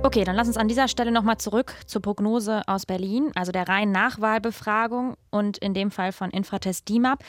Okay, 0.00 0.24
dann 0.24 0.36
lass 0.36 0.46
uns 0.46 0.56
an 0.56 0.68
dieser 0.68 0.88
Stelle 0.88 1.10
nochmal 1.10 1.38
zurück 1.38 1.74
zur 1.86 2.00
Prognose 2.00 2.62
aus 2.66 2.86
Berlin, 2.86 3.30
also 3.34 3.52
der 3.52 3.68
reinen 3.68 3.92
Nachwahlbefragung 3.92 5.16
und 5.30 5.58
in 5.58 5.74
dem 5.74 5.90
Fall 5.90 6.12
von 6.12 6.30
Infratest 6.30 6.88
DIMAP. 6.88 7.22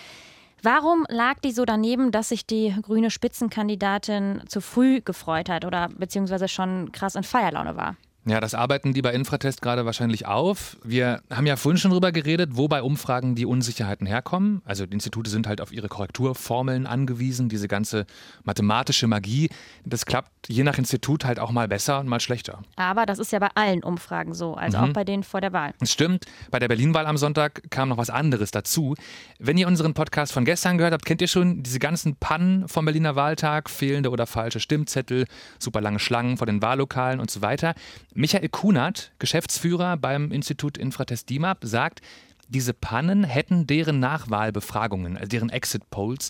Warum 0.62 1.06
lag 1.10 1.40
die 1.40 1.52
so 1.52 1.66
daneben, 1.66 2.12
dass 2.12 2.30
sich 2.30 2.46
die 2.46 2.76
grüne 2.82 3.10
Spitzenkandidatin 3.10 4.44
zu 4.48 4.62
früh 4.62 5.02
gefreut 5.02 5.50
hat 5.50 5.66
oder 5.66 5.90
beziehungsweise 5.90 6.48
schon 6.48 6.92
krass 6.92 7.16
in 7.16 7.24
Feierlaune 7.24 7.76
war? 7.76 7.96
Ja, 8.26 8.40
das 8.42 8.54
arbeiten 8.54 8.94
die 8.94 9.02
bei 9.02 9.14
Infratest 9.14 9.62
gerade 9.62 9.86
wahrscheinlich 9.86 10.28
auf. 10.28 10.78
Wir 10.84 11.22
haben 11.32 11.48
ja 11.48 11.56
vorhin 11.56 11.78
schon 11.78 11.92
drüber 11.92 12.12
geredet, 12.12 12.52
wo 12.54 12.68
bei 12.68 12.84
Umfragen 12.84 13.34
die 13.34 13.46
Unsicherheiten 13.46 14.06
herkommen. 14.06 14.62
Also 14.66 14.86
die 14.86 14.94
Institute 14.94 15.30
sind 15.30 15.48
halt 15.48 15.62
auf 15.62 15.72
ihre 15.72 15.88
Korrekturformeln 15.88 16.86
angewiesen, 16.86 17.48
diese 17.48 17.68
ganze 17.68 18.06
mathematische 18.44 19.08
Magie. 19.08 19.50
Das 19.86 20.06
klappt 20.06 20.30
je 20.48 20.64
nach 20.64 20.78
Institut 20.78 21.24
halt 21.24 21.40
auch 21.40 21.52
mal 21.52 21.68
besser 21.68 22.00
und 22.00 22.08
mal 22.08 22.20
schlechter. 22.20 22.60
Aber 22.76 23.06
das 23.06 23.20
ist 23.20 23.32
ja 23.32 23.40
bei 23.40 23.50
allen 23.56 23.84
Umfragen 23.84 24.34
so, 24.34 24.54
also 24.54 24.78
mhm. 24.78 24.84
auch 24.84 24.94
bei 24.94 25.06
denen 25.06 25.24
vor 25.24 25.40
der 25.40 25.54
Wahl. 25.54 25.74
Es 25.80 25.92
stimmt, 25.92 26.26
bei 26.52 26.60
der 26.60 26.68
Berlin-Wahl 26.68 27.06
am 27.06 27.18
Sonntag 27.18 27.72
kam 27.72 27.90
noch 27.90 27.98
was 27.98 28.10
anderes 28.10 28.52
dazu. 28.52 28.96
Wenn 29.40 29.58
ihr 29.58 29.68
unseren 29.68 29.94
Podcast 29.94 30.34
von 30.34 30.44
gestern 30.44 30.78
gehört 30.78 30.94
habt, 30.94 31.06
kennt 31.06 31.22
ihr 31.22 31.28
schon 31.28 31.64
diese 31.64 31.80
ganzen 31.80 32.16
Pannen 32.18 32.68
vom 32.68 32.86
Berliner 32.86 33.16
Wahltag, 33.16 33.70
fehlende 33.70 34.10
oder 34.10 34.28
falsche 34.28 34.60
Stimmzettel, 34.60 35.26
super 35.58 35.80
lange 35.82 36.00
Schlangen 36.00 36.38
vor 36.38 36.48
den 36.48 36.62
Wahllokalen 36.62 37.20
und 37.20 37.32
so 37.32 37.42
weiter. 37.42 37.76
Michael 38.20 38.50
Kunert, 38.50 39.14
Geschäftsführer 39.18 39.96
beim 39.96 40.34
Institut 40.34 40.78
Infratest 40.78 41.30
DIMAP, 41.30 41.60
sagt, 41.62 42.02
diese 42.50 42.74
Pannen 42.74 43.24
hätten 43.24 43.66
deren 43.66 44.02
Nachwahlbefragungen, 44.02 45.16
also 45.16 45.30
deren 45.30 45.50
Exit 45.50 45.90
Polls, 45.90 46.30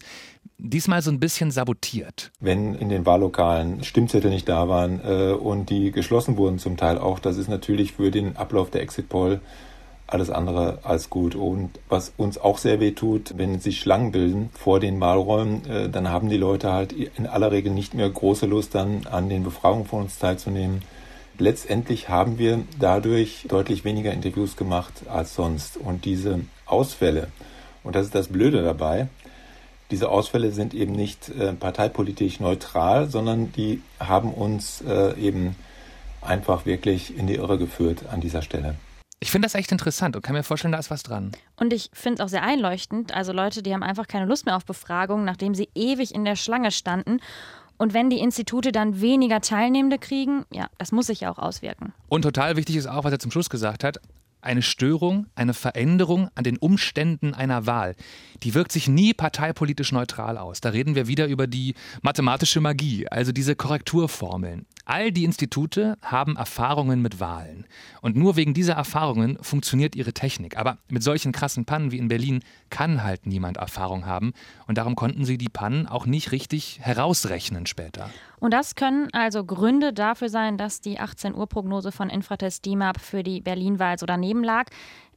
diesmal 0.59 1.01
so 1.01 1.09
ein 1.09 1.19
bisschen 1.19 1.49
sabotiert. 1.49 2.29
Wenn 2.39 2.75
in 2.75 2.89
den 2.89 3.07
Wahllokalen 3.07 3.83
Stimmzettel 3.83 4.29
nicht 4.29 4.47
da 4.47 4.69
waren 4.69 5.01
äh, 5.03 5.31
und 5.31 5.71
die 5.71 5.91
geschlossen 5.91 6.37
wurden 6.37 6.59
zum 6.59 6.77
Teil 6.77 6.99
auch, 6.99 7.17
das 7.17 7.37
ist 7.37 7.49
natürlich 7.49 7.93
für 7.93 8.11
den 8.11 8.37
Ablauf 8.37 8.69
der 8.69 8.83
Exit 8.83 9.09
Poll 9.09 9.41
alles 10.05 10.29
andere 10.29 10.77
als 10.83 11.09
gut. 11.09 11.33
Und 11.33 11.71
was 11.89 12.13
uns 12.17 12.37
auch 12.37 12.59
sehr 12.59 12.79
weh 12.79 12.91
tut, 12.91 13.33
wenn 13.35 13.59
sich 13.59 13.79
Schlangen 13.79 14.11
bilden 14.11 14.51
vor 14.53 14.79
den 14.79 14.99
Wahlräumen, 14.99 15.65
äh, 15.65 15.89
dann 15.89 16.09
haben 16.09 16.29
die 16.29 16.37
Leute 16.37 16.71
halt 16.71 16.91
in 16.91 17.25
aller 17.25 17.51
Regel 17.51 17.73
nicht 17.73 17.95
mehr 17.95 18.07
große 18.07 18.45
Lust, 18.45 18.75
dann 18.75 19.07
an 19.09 19.27
den 19.27 19.43
Befragungen 19.43 19.87
von 19.87 20.03
uns 20.03 20.19
teilzunehmen. 20.19 20.83
Letztendlich 21.39 22.09
haben 22.09 22.37
wir 22.37 22.65
dadurch 22.79 23.45
deutlich 23.47 23.85
weniger 23.85 24.11
Interviews 24.11 24.57
gemacht 24.57 24.91
als 25.07 25.35
sonst. 25.35 25.77
Und 25.77 26.03
diese 26.03 26.41
Ausfälle, 26.65 27.29
und 27.81 27.95
das 27.95 28.07
ist 28.07 28.13
das 28.13 28.27
Blöde 28.27 28.61
dabei, 28.61 29.07
diese 29.89 30.09
Ausfälle 30.09 30.51
sind 30.51 30.73
eben 30.73 30.91
nicht 30.91 31.29
äh, 31.29 31.53
parteipolitisch 31.53 32.41
neutral, 32.41 33.09
sondern 33.09 33.53
die 33.53 33.81
haben 34.01 34.33
uns 34.33 34.81
äh, 34.81 35.17
eben 35.17 35.55
einfach 36.21 36.65
wirklich 36.65 37.17
in 37.17 37.25
die 37.25 37.35
Irre 37.35 37.57
geführt 37.57 38.03
an 38.11 38.19
dieser 38.19 38.41
Stelle. 38.41 38.75
Ich 39.21 39.31
finde 39.31 39.47
das 39.47 39.55
echt 39.55 39.71
interessant 39.71 40.15
und 40.15 40.21
kann 40.21 40.35
mir 40.35 40.43
vorstellen, 40.43 40.71
da 40.71 40.79
ist 40.79 40.91
was 40.91 41.03
dran. 41.03 41.31
Und 41.57 41.73
ich 41.73 41.89
finde 41.91 42.21
es 42.21 42.25
auch 42.25 42.29
sehr 42.29 42.43
einleuchtend. 42.43 43.13
Also 43.13 43.33
Leute, 43.33 43.61
die 43.61 43.73
haben 43.73 43.83
einfach 43.83 44.07
keine 44.07 44.25
Lust 44.25 44.45
mehr 44.45 44.55
auf 44.55 44.65
Befragungen, 44.65 45.25
nachdem 45.25 45.55
sie 45.55 45.69
ewig 45.75 46.13
in 46.15 46.23
der 46.23 46.37
Schlange 46.37 46.71
standen. 46.71 47.19
Und 47.79 47.93
wenn 47.93 48.09
die 48.09 48.19
Institute 48.19 48.73
dann 48.73 48.99
weniger 48.99 49.39
Teilnehmende 49.39 49.97
kriegen, 49.97 50.45
ja, 50.51 50.67
das 50.77 50.91
muss 50.91 51.07
sich 51.07 51.21
ja 51.21 51.31
auch 51.31 51.39
auswirken. 51.39 51.93
Und 52.09 52.23
total 52.23 52.57
wichtig 52.57 52.75
ist 52.75 52.87
auch, 52.87 53.05
was 53.05 53.13
er 53.13 53.19
zum 53.19 53.31
Schluss 53.31 53.49
gesagt 53.49 53.85
hat, 53.85 54.01
eine 54.41 54.61
Störung, 54.61 55.27
eine 55.35 55.53
Veränderung 55.53 56.29
an 56.35 56.43
den 56.43 56.57
Umständen 56.57 57.33
einer 57.33 57.65
Wahl, 57.65 57.95
die 58.43 58.53
wirkt 58.53 58.71
sich 58.71 58.87
nie 58.87 59.13
parteipolitisch 59.13 59.91
neutral 59.91 60.37
aus. 60.37 60.61
Da 60.61 60.69
reden 60.69 60.95
wir 60.95 61.07
wieder 61.07 61.27
über 61.27 61.47
die 61.47 61.75
mathematische 62.01 62.61
Magie, 62.61 63.07
also 63.07 63.31
diese 63.31 63.55
Korrekturformeln. 63.55 64.65
All 64.85 65.11
die 65.11 65.23
Institute 65.23 65.97
haben 66.01 66.35
Erfahrungen 66.35 67.01
mit 67.01 67.19
Wahlen. 67.19 67.65
Und 68.01 68.15
nur 68.15 68.35
wegen 68.37 68.53
dieser 68.53 68.73
Erfahrungen 68.73 69.37
funktioniert 69.41 69.95
ihre 69.95 70.13
Technik. 70.13 70.57
Aber 70.57 70.79
mit 70.87 71.03
solchen 71.03 71.31
krassen 71.31 71.65
Pannen 71.65 71.91
wie 71.91 71.99
in 71.99 72.07
Berlin 72.07 72.39
kann 72.71 73.03
halt 73.03 73.27
niemand 73.27 73.57
Erfahrung 73.57 74.07
haben. 74.07 74.33
Und 74.65 74.79
darum 74.79 74.95
konnten 74.95 75.25
sie 75.25 75.37
die 75.37 75.49
Pannen 75.49 75.85
auch 75.85 76.05
nicht 76.05 76.31
richtig 76.31 76.79
herausrechnen 76.81 77.67
später. 77.67 78.09
Und 78.39 78.51
das 78.51 78.75
können 78.75 79.09
also 79.11 79.43
Gründe 79.43 79.93
dafür 79.93 80.29
sein, 80.29 80.57
dass 80.57 80.81
die 80.81 80.99
18 80.99 81.35
Uhr 81.35 81.47
Prognose 81.47 81.91
von 81.91 82.09
Infratest 82.09 82.65
DIMAP 82.65 82.99
für 82.99 83.21
die 83.21 83.41
Berlin-Wahl 83.41 83.99
so 83.99 84.05
daneben 84.05 84.28
lag. 84.33 84.67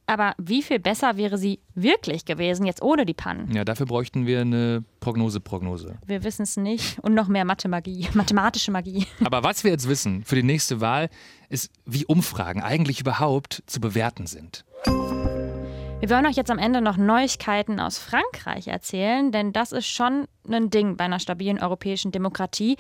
Aber 0.07 0.35
wie 0.37 0.63
viel 0.63 0.79
besser 0.79 1.17
wäre 1.17 1.39
sie 1.39 1.61
wirklich 1.75 2.25
gewesen, 2.25 2.67
jetzt 2.67 2.83
ohne 2.83 3.07
die 3.07 3.15
Pannen? 3.15 3.53
Ja, 3.55 3.65
dafür 3.65 3.87
bräuchten 3.87 4.27
wir 4.27 4.41
eine 4.41 4.85
Prognose-Prognose. 5.01 5.97
Wir 6.07 6.25
wissen 6.25 6.43
es 6.43 6.57
nicht. 6.57 6.99
Und 7.01 7.15
noch 7.15 7.29
mehr 7.29 7.45
Mathemagie, 7.45 8.09
mathematische 8.15 8.73
Magie. 8.73 9.07
Aber 9.25 9.45
was 9.45 9.65
wir 9.65 9.71
jetzt 9.71 9.89
wissen 9.89 10.25
für 10.25 10.35
die 10.35 10.43
nächste 10.43 10.81
Wahl, 10.81 11.09
ist, 11.49 11.71
wie 11.87 12.05
Umfragen 12.05 12.63
eigentlich 12.63 13.01
überhaupt 13.01 13.63
zu 13.67 13.81
bewerten 13.81 14.27
sind. 14.27 14.65
Wir 14.85 16.11
wollen 16.11 16.27
euch 16.27 16.35
jetzt 16.35 16.51
am 16.51 16.59
Ende 16.59 16.81
noch 16.81 16.97
Neuigkeiten 16.97 17.79
aus 17.79 17.99
Frankreich 17.99 18.67
erzählen, 18.67 19.31
denn 19.31 19.53
das 19.53 19.71
ist 19.71 19.87
schon 19.87 20.27
ein 20.49 20.71
Ding 20.71 20.97
bei 20.97 21.05
einer 21.05 21.19
stabilen 21.19 21.61
europäischen 21.61 22.13
Demokratie. 22.13 22.77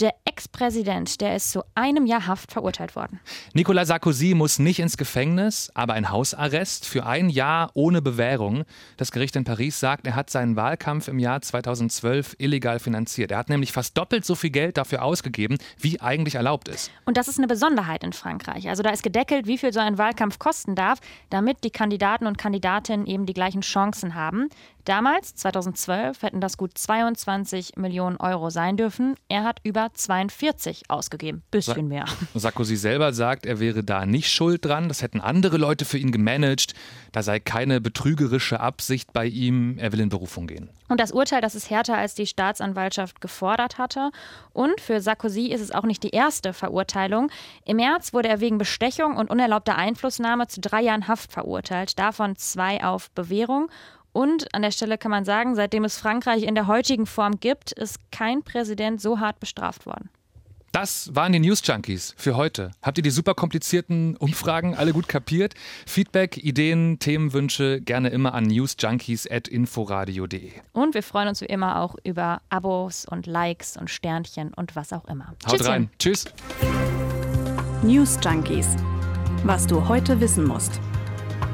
Der 0.00 0.14
Ex-Präsident, 0.24 1.20
der 1.20 1.36
ist 1.36 1.50
zu 1.50 1.62
einem 1.74 2.06
Jahr 2.06 2.26
Haft 2.26 2.52
verurteilt 2.52 2.96
worden. 2.96 3.20
Nicolas 3.54 3.88
Sarkozy 3.88 4.34
muss 4.34 4.58
nicht 4.58 4.78
ins 4.78 4.96
Gefängnis, 4.96 5.70
aber 5.74 5.96
in 5.96 6.10
Hausarrest 6.10 6.86
für 6.86 7.06
ein 7.06 7.30
Jahr 7.30 7.70
ohne 7.74 8.02
Bewährung. 8.02 8.64
Das 8.96 9.12
Gericht 9.12 9.36
in 9.36 9.44
Paris 9.44 9.80
sagt, 9.80 10.06
er 10.06 10.14
hat 10.14 10.30
seinen 10.30 10.56
Wahlkampf 10.56 11.08
im 11.08 11.18
Jahr 11.18 11.40
2012 11.40 12.36
illegal 12.38 12.78
finanziert. 12.78 13.30
Er 13.30 13.38
hat 13.38 13.48
nämlich 13.48 13.72
fast 13.72 13.96
doppelt 13.96 14.24
so 14.24 14.34
viel 14.34 14.50
Geld 14.50 14.76
dafür 14.76 15.02
ausgegeben, 15.02 15.56
wie 15.78 16.00
eigentlich 16.00 16.34
erlaubt 16.34 16.68
ist. 16.68 16.90
Und 17.06 17.16
das 17.16 17.28
ist 17.28 17.38
eine 17.38 17.46
Besonderheit 17.46 18.04
in 18.04 18.12
Frankreich. 18.12 18.68
Also 18.68 18.82
da 18.82 18.90
ist 18.90 19.02
gedeckelt, 19.02 19.46
wie 19.46 19.58
viel 19.58 19.72
so 19.72 19.80
ein 19.80 19.98
Wahlkampf 19.98 20.38
kosten 20.38 20.74
darf, 20.74 20.98
damit 21.30 21.64
die 21.64 21.70
Kandidaten 21.70 22.26
und 22.26 22.36
Kandidatinnen 22.36 23.06
eben 23.06 23.26
die 23.26 23.34
gleichen 23.34 23.62
Chancen 23.62 24.14
haben. 24.14 24.48
Damals, 24.84 25.34
2012, 25.34 26.22
hätten 26.22 26.40
das 26.40 26.56
gut 26.56 26.78
22 27.14 27.76
Millionen 27.76 28.16
Euro 28.16 28.50
sein 28.50 28.76
dürfen. 28.76 29.14
Er 29.28 29.44
hat 29.44 29.60
über 29.62 29.88
42 29.92 30.84
ausgegeben. 30.88 31.42
Bisschen 31.50 31.88
mehr. 31.88 32.06
Sarkozy 32.34 32.76
selber 32.76 33.12
sagt, 33.12 33.46
er 33.46 33.60
wäre 33.60 33.84
da 33.84 34.06
nicht 34.06 34.30
schuld 34.30 34.64
dran. 34.64 34.88
Das 34.88 35.02
hätten 35.02 35.20
andere 35.20 35.56
Leute 35.56 35.84
für 35.84 35.98
ihn 35.98 36.12
gemanagt. 36.12 36.74
Da 37.12 37.22
sei 37.22 37.40
keine 37.40 37.80
betrügerische 37.80 38.60
Absicht 38.60 39.12
bei 39.12 39.26
ihm. 39.26 39.78
Er 39.78 39.92
will 39.92 40.00
in 40.00 40.08
Berufung 40.08 40.46
gehen. 40.46 40.70
Und 40.88 41.00
das 41.00 41.12
Urteil, 41.12 41.40
das 41.40 41.54
ist 41.54 41.70
härter, 41.70 41.96
als 41.96 42.14
die 42.14 42.26
Staatsanwaltschaft 42.26 43.20
gefordert 43.20 43.78
hatte. 43.78 44.10
Und 44.52 44.80
für 44.80 45.00
Sarkozy 45.00 45.46
ist 45.46 45.60
es 45.60 45.72
auch 45.72 45.82
nicht 45.82 46.02
die 46.02 46.10
erste 46.10 46.52
Verurteilung. 46.52 47.30
Im 47.64 47.76
März 47.76 48.12
wurde 48.12 48.28
er 48.28 48.40
wegen 48.40 48.58
Bestechung 48.58 49.16
und 49.16 49.30
unerlaubter 49.30 49.76
Einflussnahme 49.76 50.46
zu 50.46 50.60
drei 50.60 50.82
Jahren 50.82 51.08
Haft 51.08 51.32
verurteilt, 51.32 51.98
davon 51.98 52.36
zwei 52.36 52.84
auf 52.84 53.10
Bewährung. 53.10 53.68
Und 54.16 54.54
an 54.54 54.62
der 54.62 54.70
Stelle 54.70 54.96
kann 54.96 55.10
man 55.10 55.26
sagen, 55.26 55.56
seitdem 55.56 55.84
es 55.84 55.98
Frankreich 55.98 56.44
in 56.44 56.54
der 56.54 56.66
heutigen 56.66 57.04
Form 57.04 57.38
gibt, 57.38 57.72
ist 57.72 57.98
kein 58.10 58.42
Präsident 58.42 58.98
so 58.98 59.20
hart 59.20 59.40
bestraft 59.40 59.84
worden. 59.84 60.08
Das 60.72 61.14
waren 61.14 61.34
die 61.34 61.38
News 61.38 61.60
Junkies 61.62 62.14
für 62.16 62.34
heute. 62.34 62.70
Habt 62.80 62.96
ihr 62.96 63.02
die 63.02 63.10
super 63.10 63.34
komplizierten 63.34 64.16
Umfragen 64.16 64.74
alle 64.74 64.94
gut 64.94 65.06
kapiert? 65.06 65.52
Feedback, 65.86 66.38
Ideen, 66.38 66.98
Themenwünsche 66.98 67.82
gerne 67.82 68.08
immer 68.08 68.32
an 68.32 68.44
newsjunkies.inforadio.de. 68.44 70.52
Und 70.72 70.94
wir 70.94 71.02
freuen 71.02 71.28
uns 71.28 71.42
wie 71.42 71.46
immer 71.46 71.82
auch 71.82 71.94
über 72.02 72.40
Abos 72.48 73.04
und 73.04 73.26
Likes 73.26 73.76
und 73.76 73.90
Sternchen 73.90 74.54
und 74.54 74.76
was 74.76 74.94
auch 74.94 75.04
immer. 75.08 75.34
Haut 75.46 75.58
Tschüsschen. 75.58 75.66
rein. 75.66 75.90
Tschüss. 75.98 76.24
News 77.82 78.18
Junkies. 78.24 78.76
Was 79.44 79.66
du 79.66 79.86
heute 79.86 80.18
wissen 80.20 80.46
musst. 80.46 80.80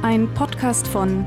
Ein 0.02 0.32
Podcast 0.34 0.86
von 0.86 1.26